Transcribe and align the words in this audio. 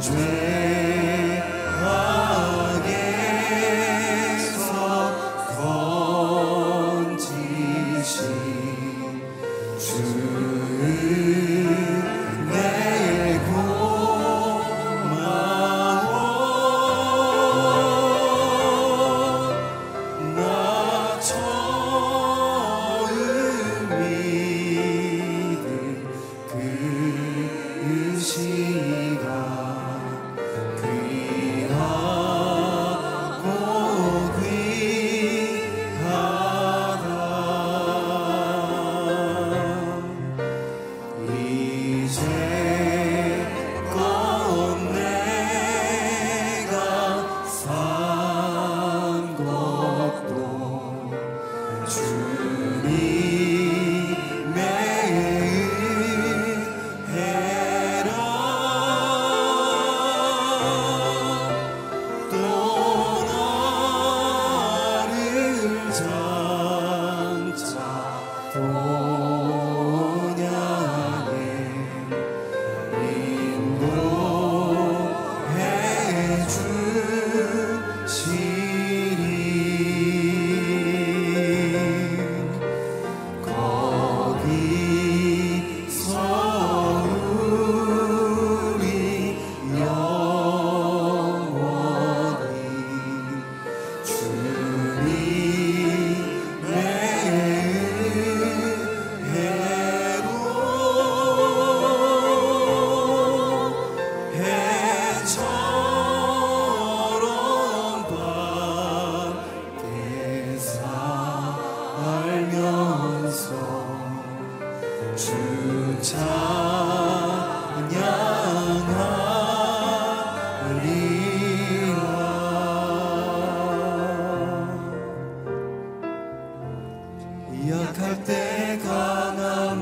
Strange. 0.00 0.67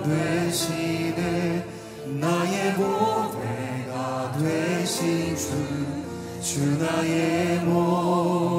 되시네. 0.07 1.67
나의 2.21 2.75
보배가 2.75 4.39
되신 4.39 5.37
주 5.37 5.97
주 6.47 6.61
나의 6.79 7.59
몸. 7.65 8.56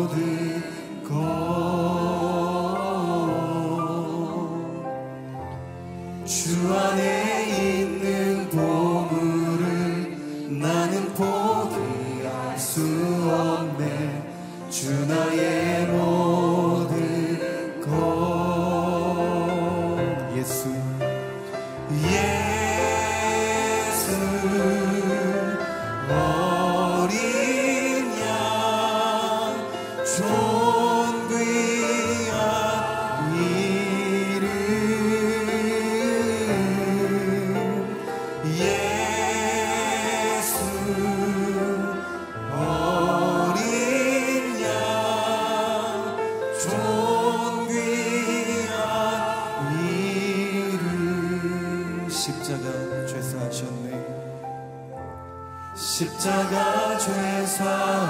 나가 56.50 56.98
죄사하셨네. 56.98 58.06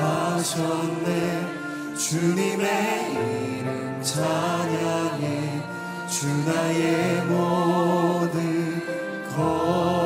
주님의 1.95 3.11
이름 3.11 4.01
찬양해. 4.01 5.63
주 6.07 6.27
나의 6.45 7.23
모든 7.25 8.85
것. 9.35 9.97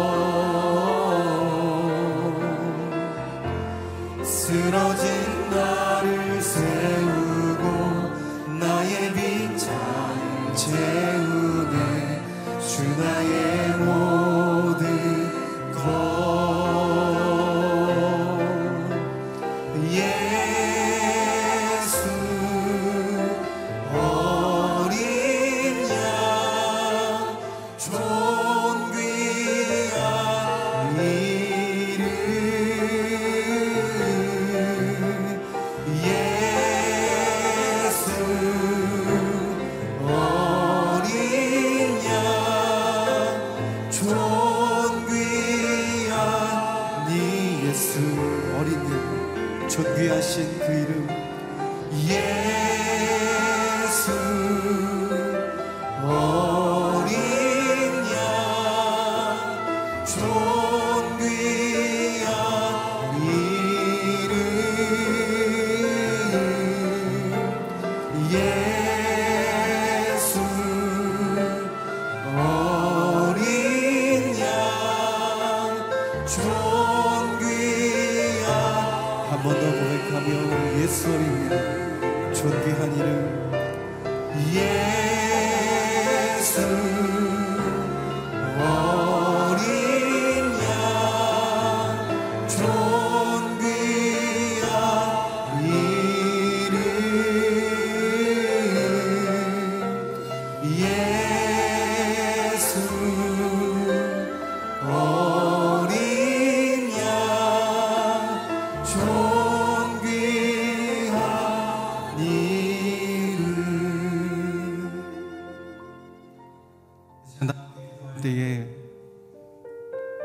쓰러진 4.23 5.20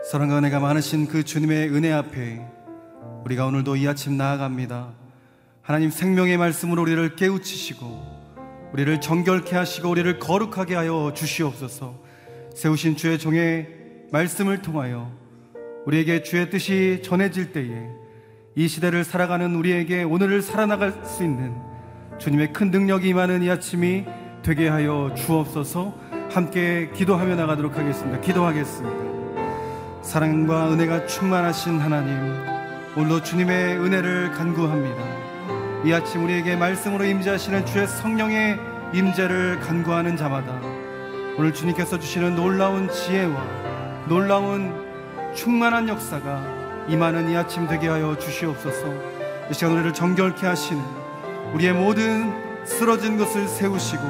사랑과 0.08 0.38
은혜가 0.38 0.60
많으신 0.60 1.08
그 1.08 1.24
주님의 1.24 1.74
은혜 1.74 1.90
앞에 1.90 2.40
우리가 3.24 3.44
오늘도 3.46 3.74
이 3.74 3.88
아침 3.88 4.16
나아갑니다. 4.16 4.92
하나님 5.62 5.90
생명의 5.90 6.36
말씀으로 6.36 6.82
우리를 6.82 7.16
깨우치시고 7.16 8.70
우리를 8.72 9.00
정결케 9.00 9.56
하시고 9.56 9.90
우리를 9.90 10.20
거룩하게 10.20 10.76
하여 10.76 11.12
주시옵소서. 11.12 12.00
세우신 12.54 12.94
주의 12.94 13.18
종의 13.18 13.66
말씀을 14.12 14.62
통하여 14.62 15.10
우리에게 15.86 16.22
주의 16.22 16.48
뜻이 16.50 17.00
전해질 17.02 17.52
때에 17.52 17.88
이 18.54 18.68
시대를 18.68 19.02
살아가는 19.02 19.56
우리에게 19.56 20.04
오늘을 20.04 20.40
살아나갈 20.40 20.92
수 21.04 21.24
있는 21.24 21.52
주님의 22.18 22.52
큰 22.52 22.70
능력이 22.70 23.08
임하는 23.08 23.42
이 23.42 23.50
아침이 23.50 24.04
되게 24.44 24.68
하여 24.68 25.12
주옵소서 25.16 25.98
함께 26.30 26.90
기도하며 26.94 27.34
나가도록 27.34 27.76
하겠습니다. 27.76 28.20
기도하겠습니다. 28.20 29.15
사랑과 30.06 30.70
은혜가 30.70 31.06
충만하신 31.06 31.80
하나님, 31.80 32.16
오늘도 32.96 33.24
주님의 33.24 33.76
은혜를 33.78 34.30
간구합니다. 34.30 35.02
이 35.84 35.92
아침 35.92 36.22
우리에게 36.22 36.54
말씀으로 36.54 37.04
임재하시는 37.04 37.66
주의 37.66 37.88
성령의 37.88 38.56
임재를 38.92 39.58
간구하는 39.58 40.16
자마다 40.16 40.60
오늘 41.36 41.52
주님께서 41.52 41.98
주시는 41.98 42.36
놀라운 42.36 42.88
지혜와 42.88 44.06
놀라운 44.06 44.72
충만한 45.34 45.88
역사가 45.88 46.86
임하는 46.88 47.28
이 47.28 47.36
아침 47.36 47.66
되게 47.66 47.88
하여 47.88 48.16
주시옵소서. 48.16 48.86
이 49.50 49.54
시간 49.54 49.72
우리를 49.72 49.92
정결케 49.92 50.46
하시는 50.46 50.84
우리의 51.52 51.72
모든 51.72 52.32
쓰러진 52.64 53.18
것을 53.18 53.48
세우시고 53.48 54.04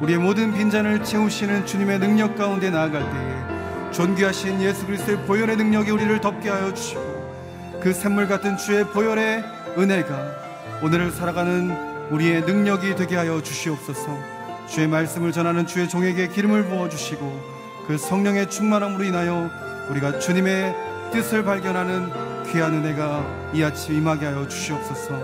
우리의 0.00 0.20
모든 0.20 0.54
빈잔을 0.54 1.02
채우시는 1.02 1.66
주님의 1.66 1.98
능력 1.98 2.36
가운데 2.38 2.70
나아갈 2.70 3.02
때에 3.02 3.53
존귀하신 3.94 4.60
예수 4.60 4.86
그리스도의 4.86 5.24
보혈의 5.24 5.56
능력이 5.56 5.92
우리를 5.92 6.20
덮게 6.20 6.48
하여 6.50 6.74
주시고 6.74 7.80
그 7.80 7.92
샘물 7.92 8.26
같은 8.26 8.56
주의 8.56 8.84
보혈의 8.84 9.44
은혜가 9.78 10.80
오늘을 10.82 11.12
살아가는 11.12 12.10
우리의 12.10 12.42
능력이 12.42 12.96
되게 12.96 13.14
하여 13.16 13.40
주시옵소서. 13.40 14.18
주의 14.66 14.88
말씀을 14.88 15.30
전하는 15.30 15.66
주의 15.66 15.88
종에게 15.88 16.28
기름을 16.28 16.64
부어 16.64 16.88
주시고 16.88 17.40
그 17.86 17.96
성령의 17.96 18.50
충만함으로 18.50 19.04
인하여 19.04 19.48
우리가 19.90 20.18
주님의 20.18 20.74
뜻을 21.12 21.44
발견하는 21.44 22.10
귀한 22.50 22.74
은혜가 22.74 23.52
이 23.54 23.62
아침 23.62 23.94
임하게 23.94 24.26
하여 24.26 24.48
주시옵소서. 24.48 25.14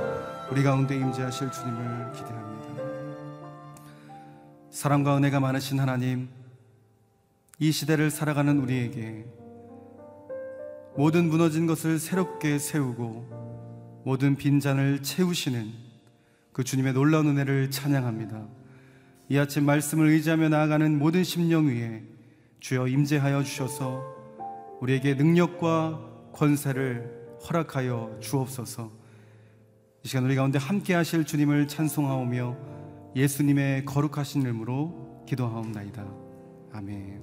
우리 0.50 0.62
가운데 0.62 0.94
임재하실 0.94 1.50
주님을 1.50 2.12
기대합니다. 2.12 2.84
사랑과 4.70 5.16
은혜가 5.16 5.40
많으신 5.40 5.80
하나님, 5.80 6.28
이 7.60 7.72
시대를 7.72 8.10
살아가는 8.10 8.58
우리에게 8.58 9.26
모든 10.96 11.28
무너진 11.28 11.66
것을 11.66 11.98
새롭게 11.98 12.58
세우고 12.58 14.02
모든 14.06 14.34
빈잔을 14.36 15.02
채우시는 15.02 15.70
그 16.52 16.64
주님의 16.64 16.94
놀라운 16.94 17.26
은혜를 17.28 17.70
찬양합니다. 17.70 18.48
이 19.28 19.38
아침 19.38 19.66
말씀을 19.66 20.08
의지하며 20.08 20.48
나아가는 20.48 20.98
모든 20.98 21.22
심령 21.22 21.68
위에 21.68 22.02
주여 22.60 22.88
임재하여 22.88 23.44
주셔서 23.44 24.02
우리에게 24.80 25.14
능력과 25.14 26.32
권세를 26.32 27.36
허락하여 27.46 28.16
주옵소서. 28.20 28.90
이 30.02 30.08
시간 30.08 30.24
우리 30.24 30.34
가운데 30.34 30.58
함께 30.58 30.94
하실 30.94 31.26
주님을 31.26 31.68
찬송하오며 31.68 32.56
예수님의 33.16 33.84
거룩하신 33.84 34.42
이름으로 34.42 35.24
기도하옵나이다. 35.28 36.06
아멘. 36.72 37.19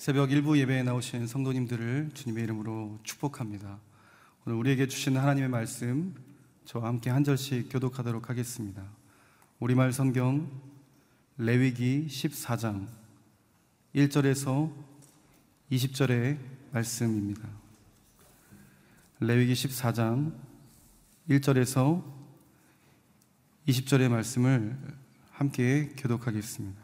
새벽 0.00 0.32
일부 0.32 0.58
예배에 0.58 0.82
나오신 0.82 1.26
성도님들을 1.26 2.12
주님의 2.14 2.44
이름으로 2.44 2.98
축복합니다. 3.02 3.78
오늘 4.46 4.56
우리에게 4.56 4.86
주신 4.86 5.18
하나님의 5.18 5.50
말씀 5.50 6.14
저와 6.64 6.86
함께 6.86 7.10
한 7.10 7.22
절씩 7.22 7.68
교독하도록 7.70 8.30
하겠습니다. 8.30 8.82
우리말 9.58 9.92
성경 9.92 10.50
레위기 11.36 12.06
14장 12.08 12.86
1절에서 13.94 14.72
20절의 15.70 16.38
말씀입니다. 16.72 17.46
레위기 19.20 19.52
14장 19.52 20.32
1절에서 21.28 22.02
20절의 23.68 24.08
말씀을 24.08 24.78
함께 25.30 25.92
교독하겠습니다. 25.98 26.79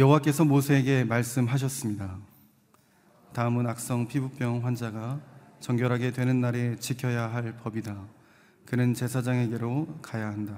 여호와께서 0.00 0.46
모세에게 0.46 1.04
말씀하셨습니다. 1.04 2.16
다음은 3.34 3.66
악성 3.66 4.08
피부병 4.08 4.64
환자가 4.64 5.20
정결하게 5.60 6.12
되는 6.12 6.40
날에 6.40 6.76
지켜야 6.76 7.30
할 7.30 7.54
법이다. 7.58 7.94
그는 8.64 8.94
제사장에게로 8.94 9.98
가야 10.00 10.28
한다. 10.28 10.56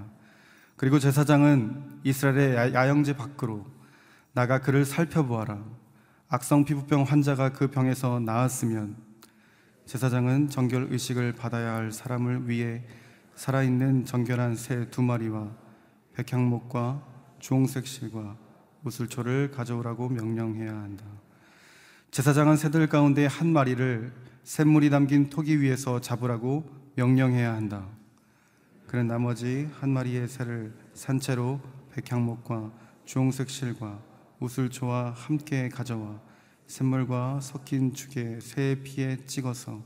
그리고 0.77 1.01
제사장은 1.01 2.03
이스라엘의 2.05 2.73
야영지 2.73 3.15
밖으로 3.15 3.67
나가 4.33 4.61
그를 4.61 4.85
살펴보아라. 4.85 5.61
악성 6.29 6.65
피부병 6.65 7.03
환자가 7.03 7.51
그 7.51 7.69
병에서 7.69 8.21
나았으면 8.21 8.97
제사장은 9.87 10.51
정결 10.51 10.87
의식을 10.93 11.33
받아야 11.33 11.75
할 11.75 11.91
사람을 11.91 12.49
위해 12.49 12.85
살아있는 13.35 14.05
정결한 14.05 14.55
새 14.55 14.89
두 14.91 15.03
마리와 15.03 15.51
백향목과 16.15 17.03
주홍색 17.41 17.89
실과 17.89 18.37
우슬초를 18.85 19.51
가져오라고 19.51 20.09
명령해야 20.09 20.71
한다. 20.71 21.05
제사장은 22.11 22.57
새들 22.57 22.89
가운데 22.89 23.27
한 23.27 23.53
마리를 23.53 24.13
샘물이 24.45 24.91
담긴 24.91 25.31
토기 25.31 25.61
위에서 25.61 26.01
잡으라고 26.01 26.69
명령해야 26.97 27.55
한다. 27.55 27.87
그는 28.87 29.07
나머지 29.07 29.69
한 29.81 29.91
마리의 29.91 30.29
새를 30.29 30.75
산채로 30.95 31.61
백향목과 31.93 32.71
주홍색 33.05 33.49
실과 33.49 33.99
우슬초와 34.41 35.13
함께 35.13 35.69
가져와 35.69 36.21
샘물과 36.67 37.41
섞인 37.41 37.95
죽에 37.95 38.41
새의 38.41 38.83
피에 38.83 39.25
찍어서 39.27 39.83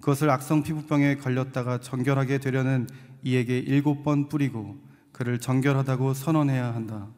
그것을 0.00 0.30
악성 0.30 0.62
피부병에 0.62 1.16
걸렸다가 1.16 1.80
정결하게 1.80 2.38
되려는 2.38 2.86
이에게 3.22 3.58
일곱 3.58 4.02
번 4.04 4.28
뿌리고 4.28 4.78
그를 5.12 5.38
정결하다고 5.38 6.14
선언해야 6.14 6.74
한다. 6.74 7.08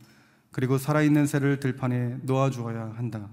그리고 0.57 0.79
살아있는 0.79 1.27
새를 1.27 1.61
들판에 1.61 2.21
놓아 2.23 2.49
주어야 2.49 2.95
한다. 2.97 3.29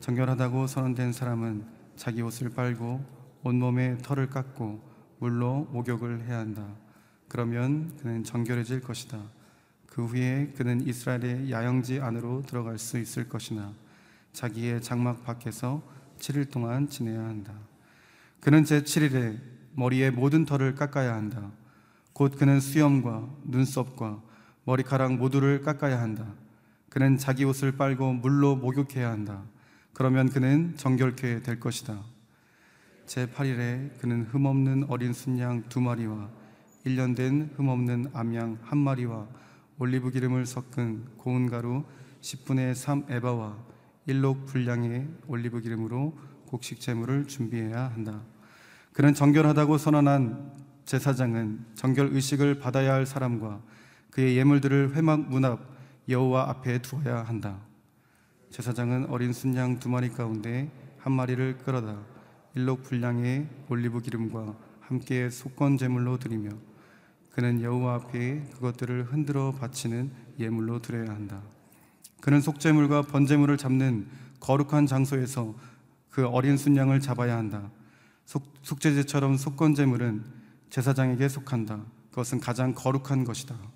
정결하다고 0.00 0.66
선언된 0.66 1.12
사람은 1.12 1.64
자기 1.94 2.20
옷을 2.20 2.50
빨고 2.50 3.04
온몸에 3.44 3.98
털을 3.98 4.28
깎고 4.30 4.82
물로 5.20 5.68
목욕을 5.70 6.24
해야 6.26 6.38
한다. 6.38 6.66
그러면 7.28 7.96
그는 7.98 8.24
정결해질 8.24 8.80
것이다. 8.80 9.22
그 9.86 10.04
후에 10.04 10.52
그는 10.56 10.84
이스라엘의 10.84 11.52
야영지 11.52 12.00
안으로 12.00 12.42
들어갈 12.44 12.76
수 12.76 12.98
있을 12.98 13.28
것이나 13.28 13.72
자기의 14.32 14.82
장막 14.82 15.22
밖에서 15.22 15.80
7일 16.18 16.50
동안 16.50 16.88
지내야 16.88 17.20
한다. 17.20 17.52
그는 18.40 18.64
제 18.64 18.82
7일에 18.82 19.38
머리의 19.74 20.10
모든 20.10 20.44
털을 20.44 20.74
깎아야 20.74 21.14
한다. 21.14 21.52
곧 22.12 22.36
그는 22.36 22.58
수염과 22.58 23.28
눈썹과 23.44 24.25
머리카락 24.66 25.14
모두를 25.14 25.62
깎아야 25.62 26.00
한다. 26.00 26.26
그는 26.88 27.16
자기 27.18 27.44
옷을 27.44 27.76
빨고 27.76 28.12
물로 28.14 28.56
목욕해야 28.56 29.08
한다. 29.08 29.44
그러면 29.92 30.28
그는 30.28 30.74
정결케 30.76 31.42
될 31.42 31.60
것이다. 31.60 32.02
제 33.06 33.28
8일에 33.28 33.96
그는 34.00 34.24
흠없는 34.24 34.86
어린 34.88 35.12
숫양 35.12 35.68
두 35.68 35.80
마리와 35.80 36.28
1년 36.84 37.14
된 37.14 37.48
흠없는 37.54 38.10
암양 38.12 38.58
한 38.62 38.78
마리와 38.78 39.28
올리브 39.78 40.10
기름을 40.10 40.46
섞은 40.46 41.16
고운 41.16 41.48
가루 41.48 41.84
10분의 42.20 42.74
3 42.74 43.04
에바와 43.08 43.56
일록 44.06 44.46
분량의 44.46 45.06
올리브 45.28 45.60
기름으로 45.60 46.18
곡식 46.46 46.80
제물을 46.80 47.28
준비해야 47.28 47.92
한다. 47.94 48.20
그는 48.92 49.14
정결하다고 49.14 49.78
선언한 49.78 50.54
제사장은 50.86 51.66
정결 51.74 52.08
의식을 52.12 52.58
받아야 52.58 52.94
할 52.94 53.06
사람과 53.06 53.60
그의 54.16 54.38
예물들을 54.38 54.96
회막 54.96 55.28
문 55.28 55.44
앞 55.44 55.60
여호와 56.08 56.48
앞에 56.48 56.80
두어야 56.80 57.22
한다. 57.22 57.58
제사장은 58.48 59.10
어린 59.10 59.34
순양 59.34 59.78
두 59.78 59.90
마리 59.90 60.08
가운데 60.08 60.70
한 60.96 61.12
마리를 61.12 61.58
끌어다 61.58 61.98
일록 62.54 62.82
분량의 62.82 63.46
올리브 63.68 64.00
기름과 64.00 64.56
함께 64.80 65.28
속건 65.28 65.76
제물로 65.76 66.18
드리며 66.18 66.48
그는 67.30 67.60
여호와 67.60 67.96
앞에 67.96 68.44
그것들을 68.54 69.12
흔들어 69.12 69.52
바치는 69.52 70.10
예물로 70.38 70.80
드려야 70.80 71.10
한다. 71.10 71.42
그는 72.22 72.40
속죄물과 72.40 73.02
번제물을 73.02 73.58
잡는 73.58 74.08
거룩한 74.40 74.86
장소에서 74.86 75.54
그 76.08 76.26
어린 76.26 76.56
순양을 76.56 77.00
잡아야 77.00 77.36
한다. 77.36 77.70
속, 78.24 78.80
죄제처럼 78.80 79.36
속건제물은 79.36 80.24
제사장에게 80.70 81.28
속한다. 81.28 81.84
그것은 82.08 82.40
가장 82.40 82.72
거룩한 82.72 83.24
것이다. 83.24 83.75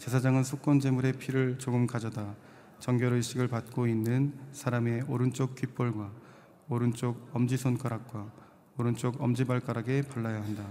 제사장은 0.00 0.44
속건 0.44 0.80
제물의 0.80 1.12
피를 1.18 1.58
조금 1.58 1.86
가져다 1.86 2.34
정결 2.78 3.12
의식을 3.12 3.48
받고 3.48 3.86
있는 3.86 4.32
사람의 4.50 5.02
오른쪽 5.08 5.54
귓볼과 5.54 6.10
오른쪽 6.70 7.28
엄지 7.34 7.58
손가락과 7.58 8.32
오른쪽 8.78 9.20
엄지 9.20 9.44
발가락에 9.44 10.00
발라야 10.08 10.42
한다. 10.42 10.64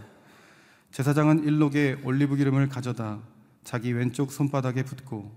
제사장은 0.90 1.44
일록에 1.44 2.02
올리브 2.04 2.38
기름을 2.38 2.70
가져다 2.70 3.20
자기 3.64 3.94
왼쪽 3.94 4.32
손바닥에 4.32 4.84
붓고 4.84 5.32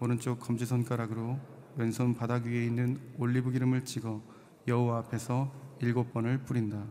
오른쪽 0.00 0.40
검지 0.40 0.66
손가락으로 0.66 1.38
왼손 1.76 2.12
바닥 2.12 2.44
위에 2.46 2.64
있는 2.64 2.98
올리브 3.18 3.52
기름을 3.52 3.84
찍어 3.84 4.20
여호와 4.66 4.98
앞에서 4.98 5.52
일곱 5.80 6.12
번을 6.12 6.38
뿌린다. 6.38 6.84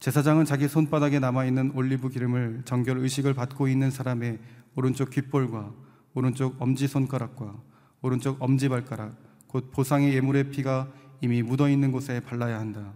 제사장은 0.00 0.46
자기 0.46 0.66
손바닥에 0.66 1.18
남아 1.18 1.44
있는 1.44 1.72
올리브 1.74 2.08
기름을 2.08 2.62
정결 2.64 2.96
의식을 3.00 3.34
받고 3.34 3.68
있는 3.68 3.90
사람의 3.90 4.38
오른쪽 4.74 5.10
귓볼과 5.10 5.74
오른쪽 6.14 6.56
엄지 6.58 6.88
손가락과 6.88 7.54
오른쪽 8.00 8.40
엄지 8.40 8.70
발가락 8.70 9.14
곧 9.46 9.70
보상의 9.70 10.14
예물의 10.14 10.52
피가 10.52 10.90
이미 11.20 11.42
묻어 11.42 11.68
있는 11.68 11.92
곳에 11.92 12.20
발라야 12.20 12.58
한다. 12.58 12.94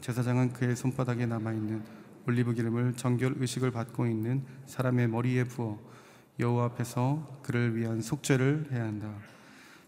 제사장은 0.00 0.54
그의 0.54 0.74
손바닥에 0.74 1.24
남아 1.24 1.52
있는 1.52 1.84
올리브 2.26 2.52
기름을 2.52 2.94
정결 2.94 3.36
의식을 3.38 3.70
받고 3.70 4.08
있는 4.08 4.42
사람의 4.66 5.06
머리에 5.06 5.44
부어 5.44 5.78
여호와 6.40 6.64
앞에서 6.64 7.38
그를 7.42 7.76
위한 7.76 8.00
속죄를 8.00 8.70
해야 8.72 8.82
한다. 8.82 9.08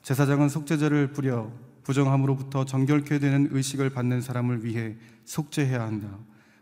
제사장은 0.02 0.48
속죄제를 0.48 1.10
뿌려 1.10 1.50
부정함으로부터 1.90 2.64
정결케 2.64 3.18
되는 3.18 3.48
의식을 3.50 3.90
받는 3.90 4.20
사람을 4.20 4.64
위해 4.64 4.94
속죄해야 5.24 5.80
한다. 5.80 6.18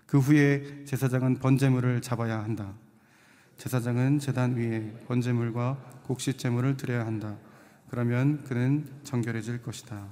그 0.07 0.19
후에 0.19 0.85
제사장은 0.87 1.39
번제물을 1.39 2.01
잡아야 2.01 2.43
한다. 2.43 2.73
제사장은 3.59 4.21
제단 4.21 4.57
위에 4.57 4.91
번제물과 5.07 6.03
곡식제물을 6.05 6.79
드려야 6.79 7.05
한다. 7.05 7.37
그러면 7.91 8.43
그는 8.45 8.89
정결해질 9.03 9.61
것이다. 9.61 10.09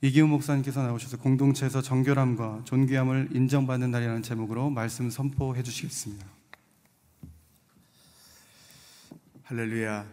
이기훈 0.00 0.30
목사님께서 0.30 0.82
나오셔서 0.82 1.18
공동체에서 1.18 1.82
정결함과 1.82 2.62
존귀함을 2.64 3.28
인정받는 3.32 3.92
날이라는 3.92 4.22
제목으로 4.22 4.70
말씀 4.70 5.08
선포해 5.08 5.62
주시겠습니다. 5.62 6.26
할렐루야. 9.44 10.04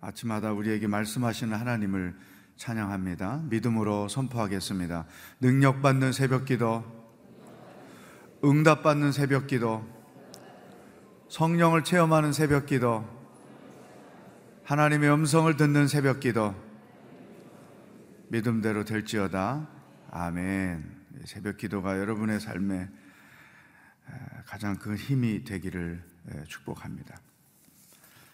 아침마다 0.00 0.52
우리에게 0.52 0.88
말씀하시는 0.88 1.56
하나님을 1.56 2.31
찬양합니다. 2.56 3.42
믿음으로 3.44 4.08
선포하겠습니다. 4.08 5.06
능력받는 5.40 6.12
새벽 6.12 6.44
기도, 6.44 6.84
응답받는 8.44 9.12
새벽 9.12 9.46
기도, 9.46 9.86
성령을 11.28 11.82
체험하는 11.84 12.32
새벽 12.32 12.66
기도, 12.66 13.08
하나님의 14.64 15.12
음성을 15.12 15.56
듣는 15.56 15.88
새벽 15.88 16.20
기도, 16.20 16.54
믿음대로 18.28 18.84
될지어다. 18.84 19.68
아멘. 20.10 21.02
새벽 21.24 21.56
기도가 21.56 21.98
여러분의 21.98 22.40
삶에 22.40 22.88
가장 24.46 24.76
큰 24.76 24.96
힘이 24.96 25.44
되기를 25.44 26.02
축복합니다. 26.48 27.16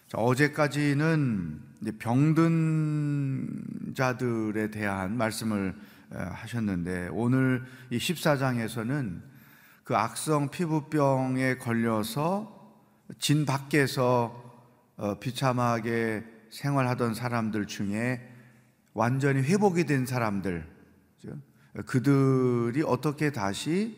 자, 0.09 0.17
어제까지는 0.17 1.61
병든 1.99 3.93
자들에 3.95 4.71
대한 4.71 5.15
말씀을 5.15 5.75
하셨는데 6.09 7.09
오늘 7.11 7.63
이 7.91 7.99
14장에서는 7.99 9.21
그 9.83 9.95
악성 9.95 10.49
피부병에 10.49 11.57
걸려서 11.57 12.73
진 13.19 13.45
밖에서 13.45 14.65
어, 14.97 15.19
비참하게 15.19 16.25
생활하던 16.49 17.13
사람들 17.13 17.67
중에 17.67 18.27
완전히 18.95 19.43
회복이 19.43 19.85
된 19.85 20.07
사람들, 20.07 20.67
그들이 21.85 22.81
어떻게 22.81 23.31
다시 23.31 23.95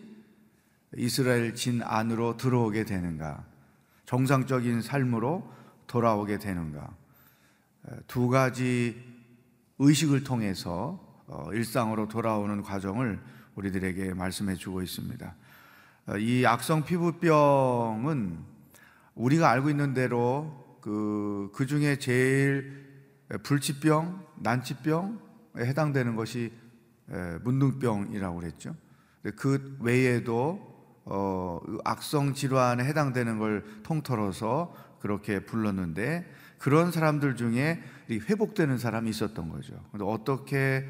이스라엘 0.97 1.55
진 1.55 1.81
안으로 1.81 2.35
들어오게 2.35 2.83
되는가, 2.83 3.45
정상적인 4.05 4.81
삶으로 4.81 5.60
돌아오게 5.91 6.39
되는가, 6.39 6.89
두 8.07 8.29
가지 8.29 8.95
의식을 9.77 10.23
통해서 10.23 11.05
어, 11.27 11.49
일상으로 11.51 12.07
돌아오는 12.07 12.61
과정을 12.61 13.19
우리들에게 13.55 14.13
말씀해 14.13 14.55
주고 14.55 14.81
있습니다. 14.81 15.35
어, 16.07 16.17
이 16.17 16.45
악성 16.45 16.85
피부병은 16.85 18.39
우리가 19.15 19.49
알고 19.49 19.69
있는 19.69 19.93
대로 19.93 20.77
그, 20.79 21.51
그 21.53 21.65
중에 21.65 21.97
제일 21.97 22.87
불치병, 23.43 24.25
난치병에 24.37 25.17
해당되는 25.57 26.15
것이 26.15 26.53
문둥병이라고 27.41 28.39
그랬죠. 28.39 28.75
그 29.35 29.77
외에도 29.81 30.71
어, 31.03 31.59
악성 31.83 32.33
질환에 32.33 32.85
해당되는 32.85 33.39
걸 33.39 33.65
통틀어서 33.83 34.90
그렇게 35.01 35.39
불렀는데 35.45 36.29
그런 36.57 36.91
사람들 36.91 37.35
중에 37.35 37.81
회복되는 38.09 38.77
사람이 38.77 39.09
있었던 39.09 39.49
거죠. 39.49 39.73
근데 39.91 40.05
어떻게 40.05 40.87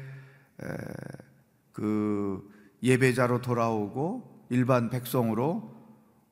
그 1.72 2.48
예배자로 2.82 3.40
돌아오고 3.40 4.46
일반 4.50 4.90
백성으로 4.90 5.72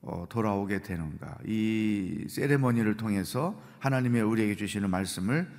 어, 0.03 0.27
돌아오게 0.29 0.83
되는가? 0.83 1.39
이 1.47 2.27
세레머니를 2.29 2.97
통해서 2.97 3.61
하나님의 3.81 4.23
우리에게 4.23 4.57
주시는 4.57 4.91
말씀을 4.91 5.51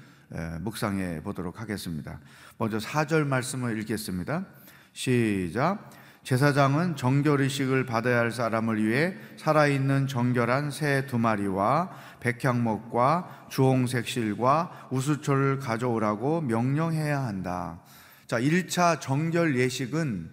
묵상해 0.61 1.21
보도록 1.23 1.59
하겠습니다. 1.59 2.19
먼저 2.57 2.77
4절 2.77 3.27
말씀을 3.27 3.77
읽겠습니다. 3.79 4.45
시작. 4.93 5.89
제사장은 6.23 6.95
정결의식을 6.97 7.85
받아야 7.87 8.19
할 8.19 8.31
사람을 8.31 8.83
위해 8.83 9.15
살아있는 9.37 10.07
정결한 10.07 10.69
새 10.69 11.07
두 11.07 11.17
마리와 11.17 11.89
백향목과 12.19 13.47
주홍색 13.49 14.07
실과 14.07 14.87
우수초를 14.91 15.57
가져오라고 15.59 16.41
명령해야 16.41 17.23
한다. 17.23 17.81
자, 18.27 18.39
1차 18.39 19.01
정결 19.01 19.57
예식은 19.57 20.29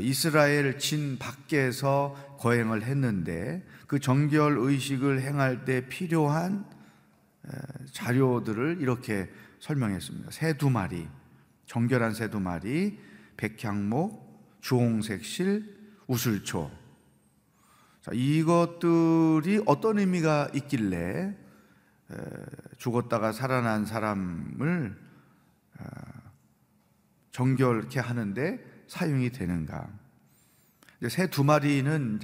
이스라엘 0.00 0.78
진 0.78 1.18
밖에서 1.18 2.14
거행을 2.38 2.82
했는데 2.84 3.64
그 3.86 3.98
정결 3.98 4.58
의식을 4.58 5.22
행할 5.22 5.64
때 5.64 5.88
필요한 5.88 6.64
자료들을 7.92 8.78
이렇게 8.80 9.30
설명했습니다. 9.60 10.30
새 10.30 10.54
두 10.54 10.70
마리, 10.70 11.08
정결한 11.66 12.12
새 12.14 12.28
두 12.28 12.38
마리, 12.38 12.98
백향목, 13.36 14.31
주홍색 14.62 15.24
실, 15.24 15.76
우슬초. 16.06 16.70
자, 18.00 18.10
이것들이 18.14 19.62
어떤 19.66 19.98
의미가 19.98 20.50
있길래 20.54 21.36
죽었다가 22.78 23.32
살아난 23.32 23.84
사람을 23.84 24.96
어, 25.78 25.84
정결케 27.30 28.00
하는데 28.00 28.84
사용이 28.88 29.30
되는가? 29.30 29.88
새 31.08 31.26
두 31.26 31.42
마리는 31.44 32.20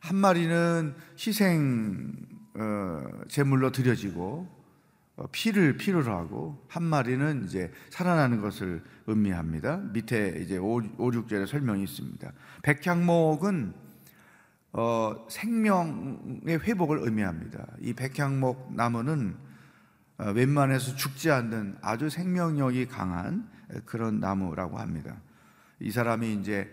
한 0.00 0.16
마리는 0.16 0.94
희생 1.18 2.14
어, 2.54 3.04
제물로 3.28 3.72
드려지고 3.72 4.46
어, 4.48 4.63
피를 5.30 5.76
필요로 5.76 6.12
하고 6.12 6.64
한 6.68 6.82
마리는 6.82 7.44
이제 7.44 7.72
살아나는 7.90 8.40
것을 8.40 8.82
의미합니다. 9.06 9.76
밑에 9.92 10.40
이제 10.40 10.56
5, 10.56 10.82
5 10.98 11.10
6절에 11.10 11.46
설명이 11.46 11.84
있습니다. 11.84 12.32
백향목은 12.62 13.74
어, 14.72 15.26
생명의 15.28 16.58
회복을 16.58 16.98
의미합니다. 17.02 17.64
이 17.80 17.92
백향목 17.92 18.74
나무는 18.74 19.36
어, 20.18 20.30
웬만해서 20.30 20.96
죽지 20.96 21.30
않는 21.30 21.76
아주 21.80 22.10
생명력이 22.10 22.86
강한 22.86 23.48
그런 23.84 24.18
나무라고 24.18 24.78
합니다. 24.78 25.16
이 25.78 25.92
사람이 25.92 26.34
이제 26.34 26.72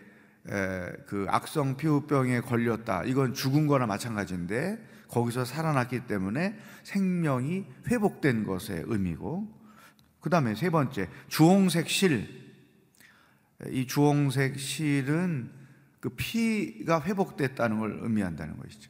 에, 0.49 0.91
그 1.05 1.27
악성 1.29 1.77
피부병에 1.77 2.41
걸렸다. 2.41 3.03
이건 3.03 3.35
죽은 3.35 3.67
거나 3.67 3.85
마찬가지인데 3.85 4.83
거기서 5.11 5.45
살아났기 5.45 6.07
때문에 6.07 6.57
생명이 6.83 7.65
회복된 7.87 8.45
것의 8.45 8.85
의미고 8.87 9.61
그 10.21 10.29
다음에 10.29 10.55
세 10.55 10.69
번째 10.69 11.09
주홍색 11.27 11.89
실. 11.89 12.41
이 13.69 13.85
주홍색 13.85 14.57
실은 14.57 15.51
그 15.99 16.09
피가 16.09 17.03
회복됐다는 17.03 17.79
걸 17.79 17.99
의미한다는 18.01 18.57
것이죠. 18.57 18.89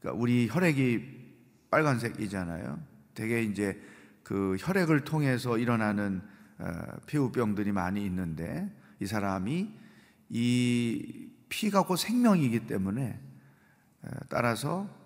그러니까 0.00 0.20
우리 0.20 0.48
혈액이 0.50 1.20
빨간색이잖아요. 1.70 2.78
되게 3.14 3.42
이제 3.42 3.80
그 4.22 4.56
혈액을 4.58 5.04
통해서 5.04 5.56
일어나는 5.56 6.20
어, 6.58 6.66
피부병들이 7.06 7.72
많이 7.72 8.04
있는데 8.04 8.70
이 9.00 9.06
사람이 9.06 9.72
이 10.28 11.30
피가 11.48 11.84
곧 11.84 11.96
생명이기 11.96 12.66
때문에 12.66 13.18
어, 14.02 14.08
따라서 14.28 14.80
어, 14.80 14.99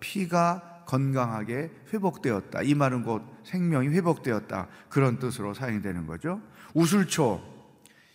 피가 0.00 0.84
건강하게 0.86 1.70
회복되었다. 1.92 2.62
이 2.62 2.74
말은 2.74 3.04
곧 3.04 3.22
생명이 3.44 3.88
회복되었다. 3.88 4.68
그런 4.88 5.18
뜻으로 5.18 5.54
사용이 5.54 5.82
되는 5.82 6.06
거죠. 6.06 6.40
우술초. 6.74 7.40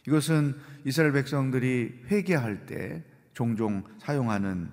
이것은 0.08 0.56
이스라엘 0.84 1.14
백성들이 1.14 2.04
회개할 2.12 2.66
때 2.66 3.04
종종 3.34 3.84
사용하는 4.00 4.70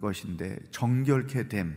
것인데 0.00 0.58
정결케 0.70 1.48
됨 1.48 1.76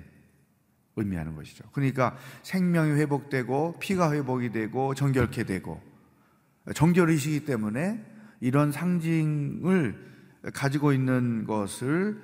의미하는 0.95 1.35
것이죠. 1.35 1.65
그러니까 1.73 2.17
생명이 2.43 2.91
회복되고 2.99 3.77
피가 3.79 4.13
회복이 4.13 4.51
되고 4.51 4.93
정결케 4.93 5.43
되고 5.43 5.81
정결이시기 6.73 7.45
때문에 7.45 8.03
이런 8.41 8.71
상징을 8.71 10.07
가지고 10.53 10.93
있는 10.93 11.45
것을 11.45 12.21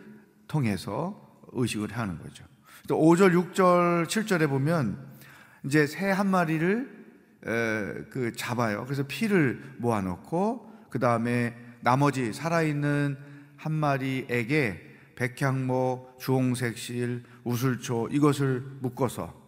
통해서 0.48 1.23
의식을 1.53 1.91
하는 1.91 2.17
거죠. 2.19 2.45
또 2.88 3.00
5절, 3.00 3.53
6절, 3.53 4.07
7절에 4.07 4.50
보면 4.50 4.98
이제 5.65 5.88
새 5.88 6.12
한 6.12 6.27
마리를 6.27 7.03
그 8.10 8.33
잡아요. 8.36 8.83
그래서 8.86 9.03
피를 9.07 9.62
모아놓고 9.77 10.87
그 10.89 11.00
다음에 11.00 11.55
나머지 11.81 12.33
살아있는 12.33 13.18
한 13.57 13.72
마리에게 13.72 14.92
백향목, 15.16 16.20
주홍색실, 16.20 17.24
우술초 17.44 18.09
이것을 18.11 18.61
묶어서 18.81 19.42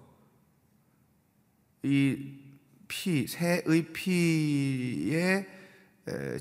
이 1.83 2.39
피, 2.87 3.27
새의 3.27 3.91
피에 3.93 5.47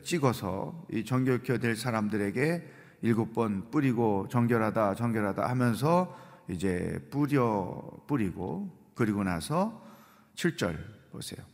찍어서 0.02 0.86
이 0.92 1.04
정결케 1.04 1.58
될 1.58 1.74
사람들에게 1.74 2.62
일곱 3.04 3.34
번 3.34 3.70
뿌리고 3.70 4.26
정결하다 4.30 4.94
정결하다 4.94 5.46
하면서 5.46 6.16
이제 6.48 6.98
뿌려 7.10 7.82
뿌리고 8.06 8.70
그리고 8.94 9.22
나서 9.22 9.84
7절 10.36 10.78
보세요. 11.12 11.44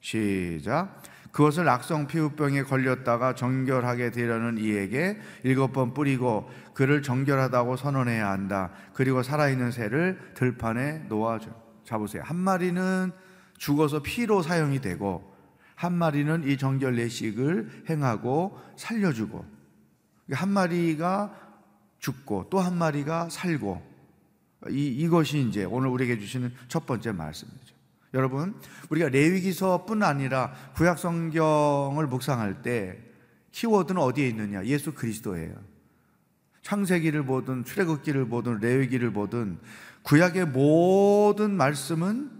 시작. 0.00 1.00
그것을 1.30 1.68
악성 1.68 2.08
피부병에 2.08 2.64
걸렸다가 2.64 3.36
정결하게 3.36 4.10
되려는 4.10 4.58
이에게 4.58 5.20
일곱 5.44 5.72
번 5.72 5.94
뿌리고 5.94 6.50
그를 6.74 7.00
정결하다고 7.00 7.76
선언해야 7.76 8.28
한다. 8.28 8.72
그리고 8.92 9.22
살아있는 9.22 9.70
새를 9.70 10.18
들판에 10.34 11.04
놓아줘. 11.08 11.48
자 11.84 11.96
보세요. 11.96 12.24
한 12.26 12.36
마리는 12.36 13.12
죽어서 13.56 14.02
피로 14.02 14.42
사용이 14.42 14.80
되고 14.80 15.32
한 15.76 15.92
마리는 15.94 16.42
이 16.48 16.56
정결 16.56 16.96
내식을 16.96 17.84
행하고 17.88 18.58
살려주고 18.74 19.61
한 20.30 20.48
마리가 20.50 21.34
죽고 21.98 22.48
또 22.50 22.60
한 22.60 22.76
마리가 22.76 23.28
살고 23.28 23.92
이, 24.70 24.86
이것이 24.86 25.40
이제 25.48 25.64
오늘 25.64 25.88
우리에게 25.88 26.18
주시는 26.18 26.52
첫 26.68 26.86
번째 26.86 27.12
말씀이죠. 27.12 27.74
여러분, 28.14 28.54
우리가 28.90 29.08
레위기서뿐 29.08 30.02
아니라 30.02 30.52
구약 30.74 30.98
성경을 30.98 32.06
묵상할 32.06 32.62
때 32.62 32.98
키워드는 33.52 34.00
어디에 34.00 34.28
있느냐? 34.28 34.64
예수 34.66 34.92
그리스도예요. 34.92 35.54
창세기를 36.62 37.24
보든 37.24 37.64
출애굽기를 37.64 38.28
보든 38.28 38.58
레위기를 38.60 39.12
보든 39.12 39.58
구약의 40.02 40.46
모든 40.46 41.56
말씀은 41.56 42.30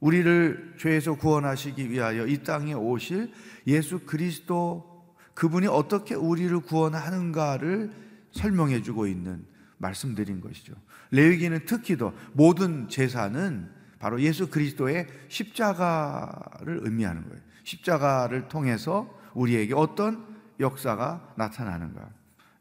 우리를 0.00 0.76
죄에서 0.78 1.16
구원하시기 1.16 1.90
위하여 1.90 2.26
이 2.26 2.42
땅에 2.42 2.72
오실 2.72 3.32
예수 3.66 4.00
그리스도 4.00 4.93
그분이 5.34 5.66
어떻게 5.66 6.14
우리를 6.14 6.58
구원하는가를 6.60 7.92
설명해 8.32 8.82
주고 8.82 9.06
있는 9.06 9.44
말씀드린 9.78 10.40
것이죠. 10.40 10.74
레위기는 11.10 11.60
특히 11.66 11.96
더 11.96 12.12
모든 12.32 12.88
제사는 12.88 13.70
바로 13.98 14.20
예수 14.20 14.48
그리스도의 14.50 15.06
십자가를 15.28 16.80
의미하는 16.82 17.24
거예요. 17.28 17.40
십자가를 17.64 18.48
통해서 18.48 19.08
우리에게 19.34 19.74
어떤 19.74 20.24
역사가 20.60 21.34
나타나는가. 21.36 22.08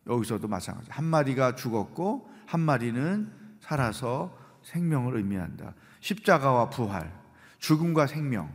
여기서도 0.08 0.48
마찬가지. 0.48 0.90
한 0.92 1.06
마리가 1.06 1.56
죽었고 1.56 2.30
한 2.46 2.60
마리는 2.60 3.30
살아서 3.60 4.38
생명을 4.64 5.18
의미한다. 5.18 5.74
십자가와 6.00 6.70
부활. 6.70 7.14
죽음과 7.60 8.08
생명. 8.08 8.52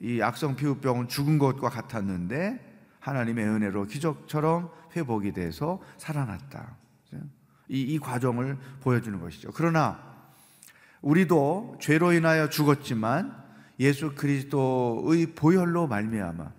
이 0.00 0.20
악성 0.20 0.56
피부병은 0.56 1.08
죽은 1.08 1.38
것과 1.38 1.70
같았는데 1.70 2.60
하나님의 3.00 3.46
은혜로 3.46 3.86
기적처럼 3.86 4.70
회복이 4.94 5.32
돼서 5.32 5.80
살아났다. 5.98 6.76
이, 7.68 7.80
이 7.80 7.98
과정을 7.98 8.58
보여주는 8.80 9.18
것이죠. 9.20 9.50
그러나 9.52 10.00
우리도 11.02 11.78
죄로 11.80 12.12
인하여 12.12 12.48
죽었지만 12.48 13.44
예수 13.80 14.14
그리스도의 14.14 15.34
보혈로 15.34 15.86
말미암아 15.86 16.52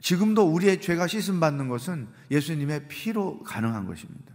지금도 0.00 0.50
우리의 0.52 0.80
죄가 0.80 1.06
씻음 1.06 1.40
받는 1.40 1.68
것은 1.68 2.08
예수님의 2.30 2.88
피로 2.88 3.42
가능한 3.42 3.86
것입니다. 3.86 4.34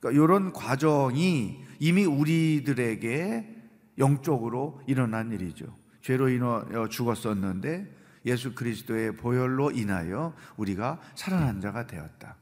그러니까 0.00 0.22
이런 0.22 0.52
과정이 0.52 1.64
이미 1.78 2.04
우리들에게 2.04 3.62
영적으로 3.98 4.82
일어난 4.86 5.32
일이죠. 5.32 5.66
죄로 6.04 6.28
인하여 6.28 6.86
죽었었는데 6.90 7.90
예수 8.26 8.54
그리스도의 8.54 9.16
보혈로 9.16 9.70
인하여 9.70 10.34
우리가 10.58 11.00
살아난 11.14 11.62
자가 11.62 11.86
되었다. 11.86 12.36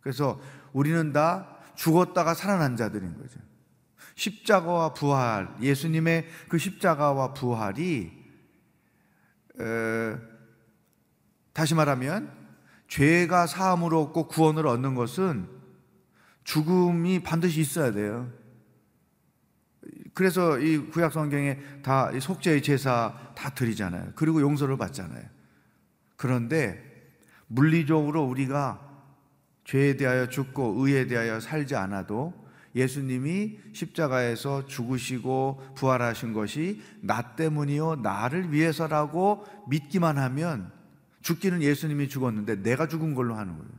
그래서 0.00 0.38
우리는 0.74 1.10
다 1.14 1.56
죽었다가 1.74 2.34
살아난 2.34 2.76
자들인 2.76 3.16
거죠. 3.16 3.40
십자가와 4.14 4.92
부활, 4.92 5.56
예수님의 5.62 6.26
그 6.50 6.58
십자가와 6.58 7.32
부활이 7.32 8.12
에, 9.58 10.16
다시 11.54 11.74
말하면 11.74 12.30
죄가 12.88 13.46
사함을 13.46 13.94
얻고 13.94 14.28
구원을 14.28 14.66
얻는 14.66 14.94
것은 14.94 15.48
죽음이 16.44 17.22
반드시 17.22 17.62
있어야 17.62 17.92
돼요. 17.92 18.30
그래서 20.16 20.58
이 20.58 20.78
구약 20.78 21.12
성경에 21.12 21.58
다 21.82 22.10
속죄의 22.18 22.62
제사 22.62 23.12
다 23.36 23.50
드리잖아요. 23.50 24.12
그리고 24.14 24.40
용서를 24.40 24.78
받잖아요. 24.78 25.22
그런데 26.16 26.82
물리적으로 27.48 28.24
우리가 28.24 28.80
죄에 29.64 29.98
대하여 29.98 30.30
죽고 30.30 30.76
의에 30.78 31.06
대하여 31.06 31.38
살지 31.38 31.76
않아도 31.76 32.32
예수님이 32.74 33.58
십자가에서 33.74 34.64
죽으시고 34.64 35.74
부활하신 35.76 36.32
것이 36.32 36.80
나 37.02 37.34
때문이요 37.36 37.96
나를 37.96 38.54
위해서라고 38.54 39.44
믿기만 39.68 40.16
하면 40.16 40.72
죽기는 41.20 41.60
예수님이 41.60 42.08
죽었는데 42.08 42.62
내가 42.62 42.88
죽은 42.88 43.14
걸로 43.14 43.34
하는 43.34 43.58
거예요. 43.58 43.70